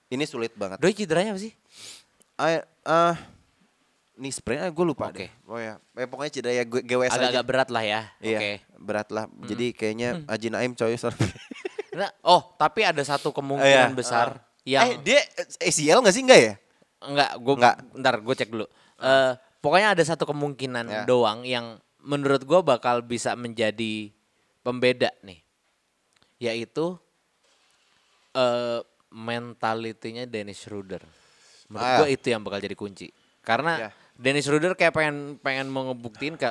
[0.09, 0.77] ini sulit banget.
[0.77, 1.55] Doi cederanya apa sih?
[2.35, 3.15] Ah, ah,
[4.17, 5.29] nih sprain gue lupa Oke.
[5.29, 5.31] deh.
[5.45, 7.17] Oh ya, eh, pokoknya cedera ya gue GWS aja.
[7.21, 8.01] Agak-agak berat lah ya.
[8.19, 8.53] Iya, Oke.
[8.77, 9.25] berat lah.
[9.45, 10.97] Jadi kayaknya Haji Naim coy.
[10.97, 11.15] sorry.
[11.91, 13.95] Nah, oh, tapi ada satu kemungkinan Iya.
[13.95, 14.29] besar
[14.61, 15.21] eh, yang dia
[15.59, 16.55] ACL nggak sih enggak ya?
[17.01, 17.77] enggak gua Enggak.
[17.97, 18.67] ntar gue cek dulu.
[18.99, 21.03] Eh pokoknya ada satu kemungkinan Ya.
[21.05, 21.67] doang yang
[21.99, 24.13] menurut gua bakal bisa menjadi
[24.61, 25.41] pembeda nih.
[26.41, 26.97] Yaitu
[28.33, 28.81] eh
[29.11, 31.03] mentalitinya Dennis Schroeder.
[31.67, 31.99] Menurut Ah.
[32.03, 33.11] gua itu yang bakal jadi kunci.
[33.43, 33.91] Karena Ya.
[34.15, 36.51] Dennis Schroeder kayak pengen pengen mau ngebuktiin ke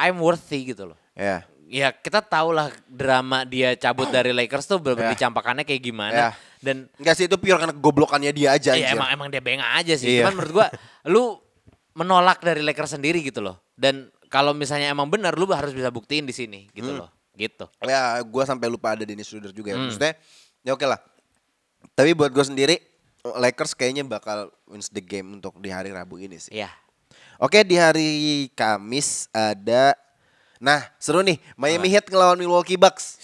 [0.00, 0.98] I'm worthy gitu loh.
[1.12, 1.44] Ya.
[1.70, 5.10] Ya kita tahu lah drama dia cabut dari Lakers tuh bener Ya.
[5.14, 6.30] dicampakannya kayak gimana Ya.
[6.58, 9.94] dan Enggak sih itu pure karena goblokannya dia aja Iya emang emang dia bengak aja
[9.94, 10.18] sih.
[10.18, 10.26] Iya.
[10.26, 10.66] Cuman menurut gua
[11.06, 11.38] lu
[11.94, 13.60] menolak dari Lakers sendiri gitu loh.
[13.76, 17.04] Dan kalau misalnya emang benar lu harus bisa buktiin di sini gitu Hmm.
[17.04, 17.10] loh.
[17.34, 17.66] Gitu.
[17.82, 19.76] Ya, gua sampai lupa ada Dennis Schroeder juga ya.
[19.76, 19.90] Hmm.
[19.90, 20.12] Maksudnya,
[20.62, 21.00] ya oke lah.
[21.96, 22.76] Tapi buat gue sendiri,
[23.24, 26.52] Lakers kayaknya bakal wins the game untuk di hari Rabu ini sih.
[26.52, 26.68] Iya.
[27.40, 28.08] Oke, di hari
[28.52, 29.96] Kamis ada
[30.60, 31.40] Nah, seru nih.
[31.56, 33.16] Miami Heat ngelawan Milwaukee Bucks.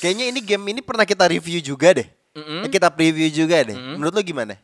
[0.00, 2.08] Kayaknya ini game ini pernah kita review juga deh.
[2.32, 2.64] Mm-mm.
[2.64, 3.76] Eh, Kita preview juga deh.
[3.76, 4.56] Menurut lo gimana?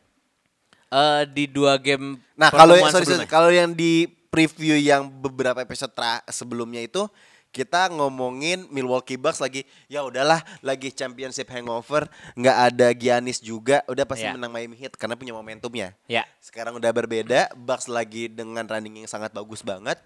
[0.89, 5.91] Eh di dua game Nah, kalau sorry, sorry, kalau yang di preview yang beberapa episode
[5.91, 7.05] tra- sebelumnya itu
[7.49, 12.05] kita ngomongin Milwaukee Bucks lagi ya udahlah lagi championship hangover
[12.37, 14.37] nggak ada Giannis juga udah pasti Ya.
[14.37, 16.29] menang Miami Heat karena punya momentumnya Ya.
[16.37, 19.97] sekarang udah berbeda Bucks lagi dengan running yang sangat bagus banget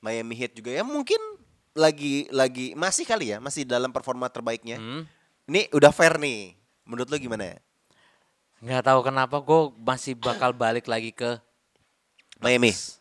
[0.00, 1.20] Miami Heat juga ya mungkin
[1.76, 5.04] lagi lagi masih kali ya masih dalam performa terbaiknya Hmm.
[5.44, 7.58] ini udah fair nih menurut lo gimana ya
[8.58, 11.36] Nggak tahu kenapa gue masih bakal balik lagi ke
[12.40, 12.97] Miami Bucks.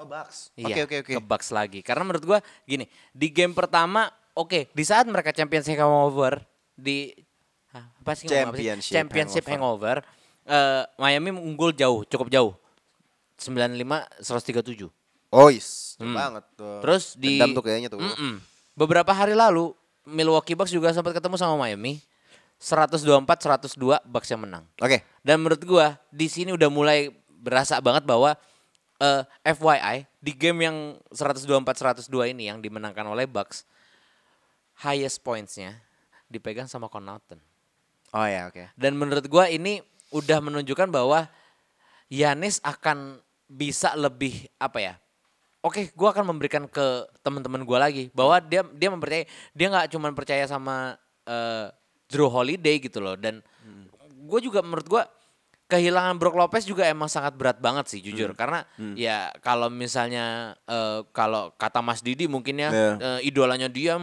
[0.00, 1.84] Oh Bucks Iya, oke oke oke ke Bucks lagi.
[1.84, 6.40] Karena menurut gua gini, di game pertama oke, di saat mereka championship hangover
[6.72, 7.12] di
[7.70, 8.66] Hah, apa sih ngomong apa sih?
[8.66, 9.96] Championship championship hangover,
[10.48, 12.52] eh, Miami unggul jauh, cukup jauh.
[13.40, 14.90] 95 137.
[15.30, 15.94] Oh, yes.
[15.96, 16.12] Hmm.
[16.12, 16.82] banget tuh.
[16.82, 18.02] Terus di Dendam tuh kayaknya tuh.
[18.02, 18.42] Mm-mm.
[18.74, 19.72] Beberapa hari lalu
[20.04, 22.02] Milwaukee Bucks juga sempat ketemu sama Miami.
[22.60, 23.24] 124
[23.72, 24.68] 102 Bucks yang menang.
[24.82, 25.00] Oke.
[25.24, 27.08] Dan menurut gua di sini udah mulai
[27.40, 28.36] berasa banget bahwa
[29.00, 29.22] eh,
[29.56, 30.76] FYI di game yang
[31.10, 33.64] 124 102 ini yang dimenangkan oleh Bucks
[34.80, 35.80] highest points-nya
[36.28, 37.40] dipegang sama Connaughton.
[38.14, 38.70] Oh ya, oke.
[38.76, 39.80] Dan menurut gua ini
[40.14, 41.26] udah menunjukkan bahwa
[42.10, 44.94] Yanis akan bisa lebih apa ya?
[45.60, 50.10] Oke, gua akan memberikan ke teman-teman gua lagi bahwa dia dia mempercayai dia nggak cuma
[50.16, 50.96] percaya sama
[51.28, 51.68] eh,
[52.10, 53.38] Drew Holiday gitu loh dan
[54.30, 55.02] gue juga menurut gua
[55.70, 61.06] kehilangan Brook Lopez juga emang sangat berat banget sih jujur karena ya kalau misalnya eh,
[61.10, 62.90] kalau kata Mas Didi mungkin ya Iya.
[62.98, 63.94] eh, idolanya dia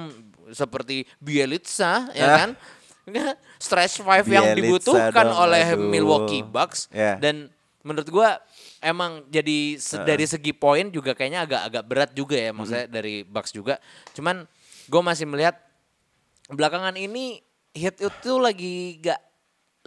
[0.50, 2.50] seperti Bielitsa ya kan
[3.58, 4.60] stretch five yang Bielitsa
[4.96, 5.84] dibutuhkan dong, oleh aduh.
[5.84, 7.20] Milwaukee Bucks Iya.
[7.20, 7.52] dan
[7.82, 8.40] menurut gua
[8.80, 13.24] emang jadi se- dari segi poin juga kayaknya agak agak berat juga ya maksudnya dari
[13.24, 13.80] Bucks juga.
[14.12, 14.44] Cuman
[14.88, 15.56] gua masih melihat
[16.48, 17.40] belakangan ini
[17.72, 19.20] hit itu lagi gak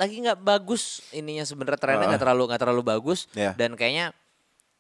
[0.01, 3.53] lagi nggak bagus ininya sebenarnya trennya nggak terlalu nggak terlalu bagus Iya.
[3.53, 4.17] dan kayaknya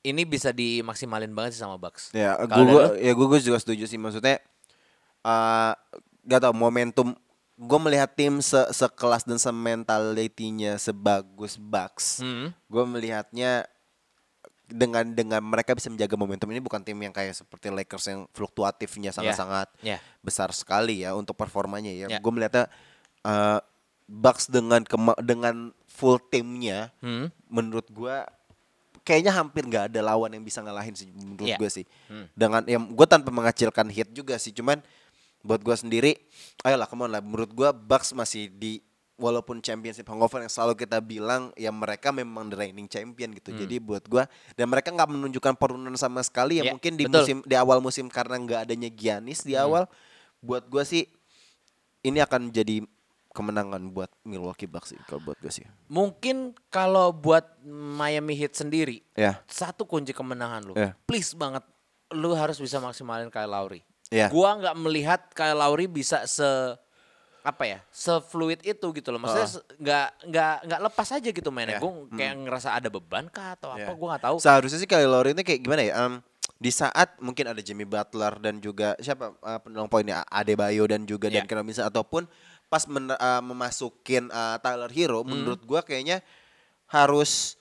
[0.01, 2.09] ini bisa dimaksimalin banget sih sama Bucks.
[2.11, 4.41] Ya, Kalau gue ya gue juga setuju sih maksudnya
[5.21, 5.73] eh
[6.25, 7.12] gak tau momentum
[7.61, 12.25] gue melihat tim se sekelas dan sementalitinya sebagus Bucks.
[12.25, 12.57] Hmm.
[12.66, 13.68] Gue melihatnya
[14.64, 19.11] dengan dengan mereka bisa menjaga momentum ini bukan tim yang kayak seperti Lakers yang fluktuatifnya
[19.11, 20.01] sangat-sangat Ya.
[20.23, 22.09] besar sekali ya untuk performanya ya.
[22.09, 22.16] Ya.
[22.16, 22.73] Gue melihatnya
[23.21, 23.61] eh
[24.11, 27.31] Bucks dengan kema- dengan full timnya Hmm.
[27.47, 28.27] menurut gua
[29.01, 31.57] kayaknya hampir nggak ada lawan yang bisa ngalahin sih menurut Iya.
[31.57, 31.87] gue sih.
[32.07, 32.27] Hmm.
[32.33, 34.83] Dengan yang gue tanpa mengecilkan hit juga sih, cuman
[35.41, 36.19] buat gua sendiri,
[36.61, 37.19] ayolah come on lah.
[37.19, 38.83] Menurut gua Bucks masih di
[39.15, 43.53] walaupun championship hangover yang selalu kita bilang ya mereka memang the reigning champion gitu.
[43.55, 46.67] Jadi buat gua dan mereka nggak menunjukkan penurunan sama sekali ya Hmm.
[46.67, 47.13] Iya, mungkin di betul.
[47.15, 47.21] Hmm.
[47.23, 49.87] musim di awal musim karena nggak adanya Giannis di awal.
[50.41, 51.05] Buat gua sih
[52.01, 52.81] ini akan jadi
[53.31, 55.62] kemenangan buat Milwaukee Bucks sih kalau buat gue sih.
[55.87, 59.39] Mungkin kalau buat Miami Heat sendiri, Ya.
[59.47, 60.74] satu kunci kemenangan lu.
[60.74, 60.99] Ya.
[61.07, 61.62] Please banget,
[62.11, 63.87] lu harus bisa maksimalin Kyle Lowry.
[64.11, 64.26] Ya.
[64.26, 66.47] Gua nggak melihat Kyle Lowry bisa se
[67.41, 69.16] apa ya, se-fluid itu gitu loh.
[69.16, 71.78] Maksudnya se- nggak nggak nggak lepas aja gitu mainnya.
[71.78, 71.81] Ya.
[71.81, 73.87] Gue kayak ngerasa ada beban kah atau apa?
[73.87, 73.95] Ya.
[73.95, 74.37] Gua nggak tahu.
[74.43, 75.95] Seharusnya sih Kyle Lowry ini kayak gimana ya?
[76.05, 76.18] em,
[76.61, 81.33] di saat mungkin ada Jimmy Butler dan juga siapa uh, penolong poinnya Adebayo dan juga
[81.33, 81.41] Ya.
[81.41, 82.28] Dan Robinson ataupun
[82.71, 85.35] pas men- uh, memasukin uh, Tyler Hero Hmm.
[85.35, 86.23] menurut gua kayaknya
[86.87, 87.59] harus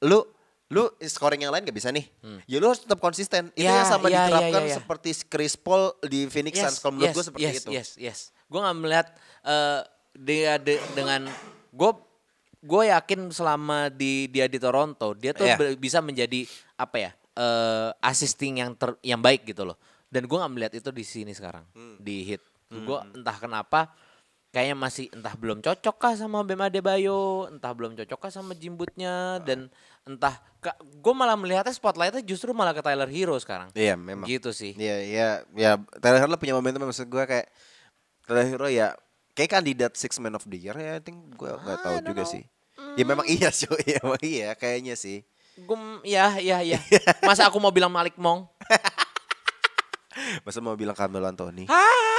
[0.00, 0.24] lu
[0.66, 2.10] lu scoring yang lain gak bisa nih.
[2.44, 3.54] Ya lu harus tetap konsisten.
[3.54, 4.74] Itu Ya, yang sama ya, ya, diterapkan ya, ya.
[4.74, 6.82] seperti Chris Paul di Phoenix Suns.
[6.82, 7.70] Kalau menurut yes, gua seperti yes, itu.
[7.70, 8.18] Yes, yes.
[8.46, 9.06] Gue nggak melihat
[9.44, 9.80] eh,
[10.16, 11.30] dia de- dengan
[11.70, 11.90] gue
[12.58, 15.54] gue yakin selama di dia di Toronto dia tuh Iya.
[15.54, 16.42] be- bisa menjadi
[16.74, 19.78] apa ya eh assisting yang ter, yang baik gitu loh.
[20.08, 21.94] Dan gue nggak melihat itu di sini sekarang Hmm.
[21.96, 22.42] di hit.
[22.66, 23.94] Gue entah kenapa
[24.56, 29.36] kayaknya masih entah belum cocok kah sama Bam Adebayo, entah belum cocok kah sama jimbutnya
[29.44, 29.68] dan
[30.08, 30.32] entah
[30.80, 33.68] gue malah melihatnya spotlightnya justru malah ke Tyler Hero sekarang.
[33.76, 34.24] Iya, memang.
[34.24, 34.72] Gitu sih.
[34.72, 37.52] Iya, iya, ya Tyler Hero punya momentum maksud gue kayak
[38.24, 38.96] Tyler Hero ya
[39.36, 42.48] kayak kandidat six man of the year ya, I think gue nggak tahu juga sih.
[42.96, 45.20] Ya memang iya sih, ya, memang iya kayaknya sih.
[45.68, 46.80] Gum, ya, ya, ya.
[47.28, 48.48] Masa aku mau bilang Malik Mong?
[50.48, 51.68] Masa mau bilang Carmelo Anthony?
[51.68, 52.15] Ah.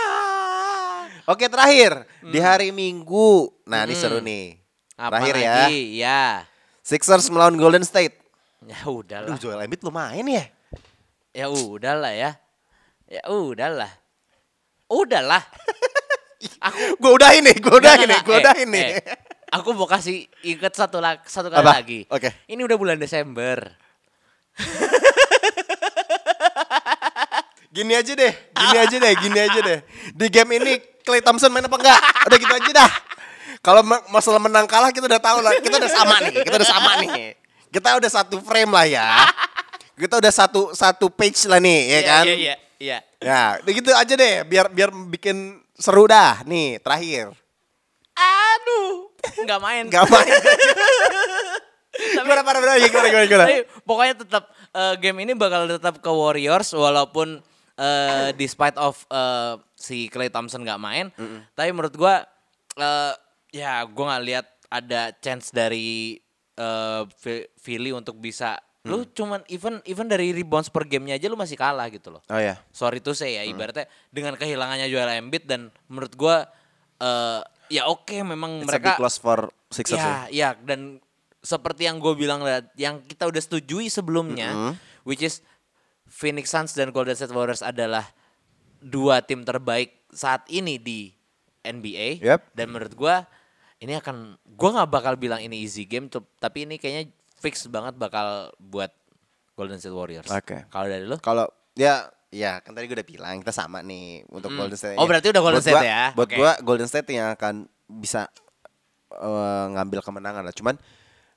[1.27, 4.55] Oke terakhir di hari Minggu, nah ini seru nih.
[4.95, 5.79] Apa terakhir ya, lagi?
[5.99, 6.23] Ya.
[6.79, 8.15] Sixers melawan Golden State.
[8.67, 9.31] Ya udahlah.
[9.31, 10.43] Aduh Joel Embiid lumayan ya.
[11.31, 12.35] Ya udahlah ya.
[13.05, 13.87] Ya udahlah.
[14.89, 15.39] Udahlah.
[16.67, 18.43] Aku Gue udahin nih, gue udahin nih, nggak, gue nggak.
[18.43, 18.85] udahin Eh, nih.
[18.97, 19.01] eh.
[19.55, 21.79] Aku mau kasih inget satu satu kali Apa?
[21.79, 21.99] lagi.
[22.11, 22.33] Oke.
[22.49, 23.71] Ini udah bulan Desember.
[27.77, 29.79] Gini aja deh, gini aja deh, gini aja deh.
[30.17, 32.01] Di game ini Clay Thompson main apa enggak?
[32.25, 32.89] Udah gitu aja dah.
[33.61, 36.69] Kalau ma- masalah menang kalah kita udah tahu lah, kita udah sama nih, kita udah
[36.73, 37.37] sama nih.
[37.69, 39.05] Kita udah satu frame lah ya.
[39.93, 42.25] Kita udah satu satu page lah nih, ya kan?
[42.25, 42.97] Iya, iya, iya.
[43.21, 46.41] Ya, gitu aja deh, biar biar bikin seru dah.
[46.49, 47.29] Nih, terakhir.
[48.17, 49.13] Aduh,
[49.45, 49.83] nggak main.
[49.93, 50.33] Gak main.
[52.25, 53.45] gimana, gimana, gimana, gimana, gimana, gimana?
[53.45, 57.41] Tapi pokoknya tetap eh, game ini bakal tetap ke Warriors walaupun
[57.77, 61.07] eh, despite of eh, si Clay Thompson nggak main.
[61.53, 62.25] Tapi menurut gua
[62.73, 63.13] eh,
[63.53, 66.17] ya gua nggak lihat ada chance dari
[66.53, 71.35] eh, Fi- Philly untuk bisa lu cuman even even dari rebounds per gamenya aja lu
[71.35, 72.23] masih kalah gitu loh.
[72.25, 72.55] Oh ya.
[72.71, 76.47] Sorry tuh saya ya ibaratnya dengan kehilangannya Joel Embiid dan menurut gua
[76.97, 80.07] eh, ya oke memang It's a mereka big loss for Sixers ya.
[80.07, 81.03] Ya, ya dan
[81.37, 85.39] seperti yang gue bilang lah, yang kita udah setujui sebelumnya, which is
[86.07, 88.03] Phoenix Suns dan Golden State Warriors adalah
[88.77, 91.11] dua tim terbaik saat ini di
[91.61, 92.23] NBA.
[92.23, 92.41] Yep.
[92.53, 93.15] Dan menurut gue
[93.79, 97.93] ini akan, gue nggak bakal bilang ini easy game, tuh, tapi ini kayaknya fix banget
[97.93, 98.89] bakal buat
[99.53, 100.25] Golden State Warriors.
[100.27, 100.65] Oke.
[100.67, 101.17] Kalau dari lo?
[101.19, 104.65] Kalau ya ya kan tadi gue udah bilang kita sama nih untuk Hmm.
[104.65, 104.97] Golden State.
[104.97, 106.03] Oh, berarti udah Golden Buat State gua- ya?
[106.13, 106.35] Buat Oke.
[106.35, 107.53] gua Golden State yang akan
[107.87, 108.27] bisa
[109.09, 110.51] eh, ngambil kemenangan lah.
[110.51, 110.75] Cuman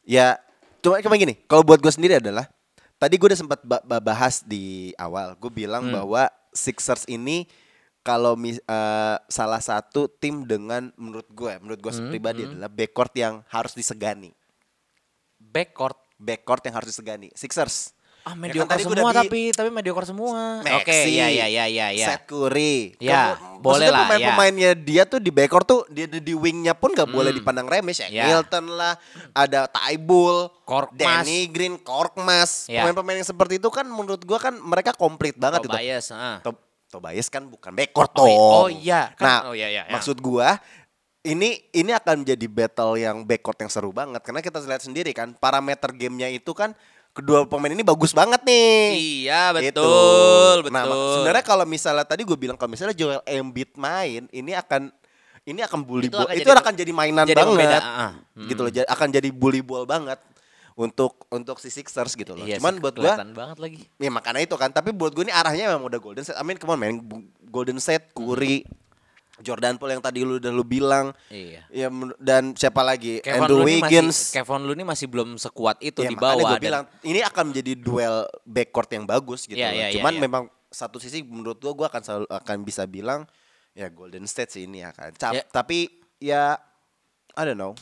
[0.02, 0.36] ya
[0.80, 2.48] cuma cuma gini, kalau buat gue sendiri adalah
[3.00, 5.32] tadi gue udah sempat ba- ba- bahas di awal.
[5.34, 5.94] Gue bilang Hmm.
[5.96, 7.48] bahwa Sixers ini
[8.00, 13.12] kalau mis- eh, salah satu tim dengan menurut gue, menurut gue Hmm, pribadi adalah backcourt
[13.16, 14.36] yang harus disegani.
[15.40, 15.96] Backcourt.
[16.20, 17.32] Backcourt yang harus disegani.
[17.32, 17.96] Sixers.
[18.20, 20.60] Ah, Ya kan mediocre tadi gua semua bi- tapi tapi mediocre semua.
[20.60, 22.06] Oke, iya iya iya iya iya.
[22.06, 22.92] Seth Curry.
[22.96, 27.06] Ya, Kamu- boleh lah, Pemain-pemainnya dia tuh di backcourt tuh di, di, wingnya pun gak
[27.06, 27.38] boleh Hmm.
[27.38, 27.92] dipandang remeh.
[27.92, 28.08] Ya.
[28.10, 28.24] Ya.
[28.30, 28.94] Hilton lah,
[29.32, 31.00] ada Tybull, Korkmaz.
[31.24, 32.66] Danny Green, Korkmaz.
[32.66, 32.82] Ya.
[32.82, 35.72] Pemain-pemain yang seperti itu kan menurut gua kan mereka komplit banget itu.
[35.72, 36.38] Tobias, ah.
[36.40, 38.26] To- Tobias kan bukan backcourt Oh, toh.
[38.26, 39.92] i- oh iya, kan- nah, oh iya, iya, iya.
[39.92, 40.58] maksud gua
[41.20, 45.30] ini ini akan menjadi battle yang backcourt yang seru banget karena kita lihat sendiri kan
[45.34, 46.72] parameter gamenya itu kan
[47.10, 49.26] kedua pemain ini bagus banget nih.
[49.26, 49.82] Iya, Gitu.
[49.82, 51.12] betul, Nah, betul.
[51.18, 54.88] sebenarnya kalau misalnya tadi gue bilang kalau misalnya Joel Embiid main, ini akan
[55.42, 56.28] ini akan bully Itu ball.
[56.28, 57.50] akan itu jadi- akan jadi mainan jadi banget.
[57.50, 58.12] pembeda, ah.
[58.36, 60.20] Gitu loh, akan jadi bully ball banget
[60.76, 62.44] untuk untuk si Sixers gitu loh.
[62.44, 63.78] Iya Cuman buat gua kelihatan banget lagi.
[63.96, 66.38] ya makanya itu kan, tapi buat gue ini arahnya memang udah Golden State.
[66.38, 67.02] I mean, come on man,
[67.42, 68.62] Golden State, Curry,
[69.40, 71.10] Jordan Poole yang tadi lu udah lu bilang.
[71.26, 71.64] Iya.
[71.68, 73.18] Ya dan siapa lagi?
[73.18, 74.16] Kevin Andrew Looney Wiggins.
[74.30, 77.72] masih Kevin Looney masih belum sekuat itu Ya, di bawah dan- bilang ini akan menjadi
[77.74, 79.56] duel backcourt yang bagus gitu.
[79.56, 79.64] Loh.
[79.66, 80.20] iya, iya, Cuman iya.
[80.20, 83.24] memang satu sisi menurut gua gua akan selalu akan bisa bilang
[83.72, 85.14] ya Golden State sih ini akan.
[85.14, 85.42] Cap- Ya.
[85.44, 85.88] Tapi
[86.18, 86.54] ya
[87.32, 87.72] I don't know.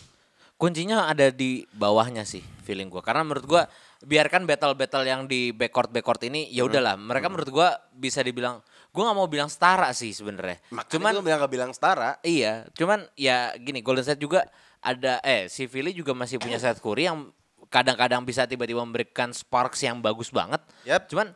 [0.54, 3.62] kuncinya ada di bawahnya sih feeling gua karena menurut gua
[4.00, 6.70] biarkan battle-battle yang di backcourt backcourt ini ya Hmm.
[6.70, 8.58] udahlah mereka menurut gua bisa dibilang
[8.92, 10.58] gua nggak mau bilang setara sih sebenarnya
[10.90, 12.16] cuman gua bilang gak bilang setara.
[12.24, 14.46] iya cuman ya gini Golden State juga
[14.78, 17.30] ada eh si Philly juga masih punya Seth Curry yang
[17.68, 21.10] kadang-kadang bisa tiba-tiba memberikan sparks yang bagus banget Yap.
[21.10, 21.34] cuman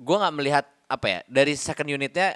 [0.00, 2.34] gua nggak melihat apa ya dari second unitnya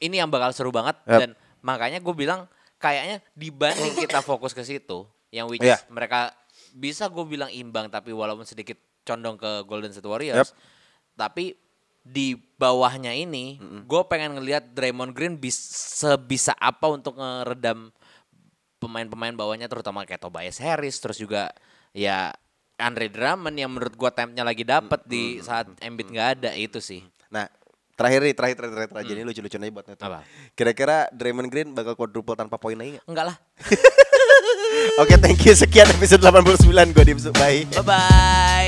[0.00, 1.20] ini yang bakal seru banget Yap.
[1.20, 1.30] dan
[1.60, 2.48] makanya gue bilang
[2.80, 6.32] kayaknya dibanding kita fokus ke situ yang which is mereka
[6.72, 10.56] bisa gue bilang imbang tapi walaupun sedikit condong ke Golden State Warriors Yap.
[11.14, 11.52] tapi
[12.00, 15.56] di bawahnya ini gue pengen ngelihat Draymond Green bis,
[16.00, 17.92] sebisa apa untuk ngeredam
[18.80, 21.52] pemain-pemain bawahnya terutama kayak Tobias Harris terus juga
[21.92, 22.32] ya
[22.80, 27.04] Andre Drummond yang menurut gue tempnya lagi dapet di saat Embiid nggak ada itu sih
[27.30, 27.46] Nah,
[27.94, 29.08] terakhir nih, terakhir terakhir terakhir, terakhir.
[29.14, 30.06] Jadi lucu-lucu aja buat Neto.
[30.58, 33.06] Kira-kira Draymond Green bakal quadruple tanpa poin lagi nggak?
[33.06, 33.36] enggak lah
[35.02, 35.52] Oke, thank you.
[35.54, 36.64] Sekian episode 89
[36.96, 37.68] gue di Bye.
[37.70, 38.59] bye bye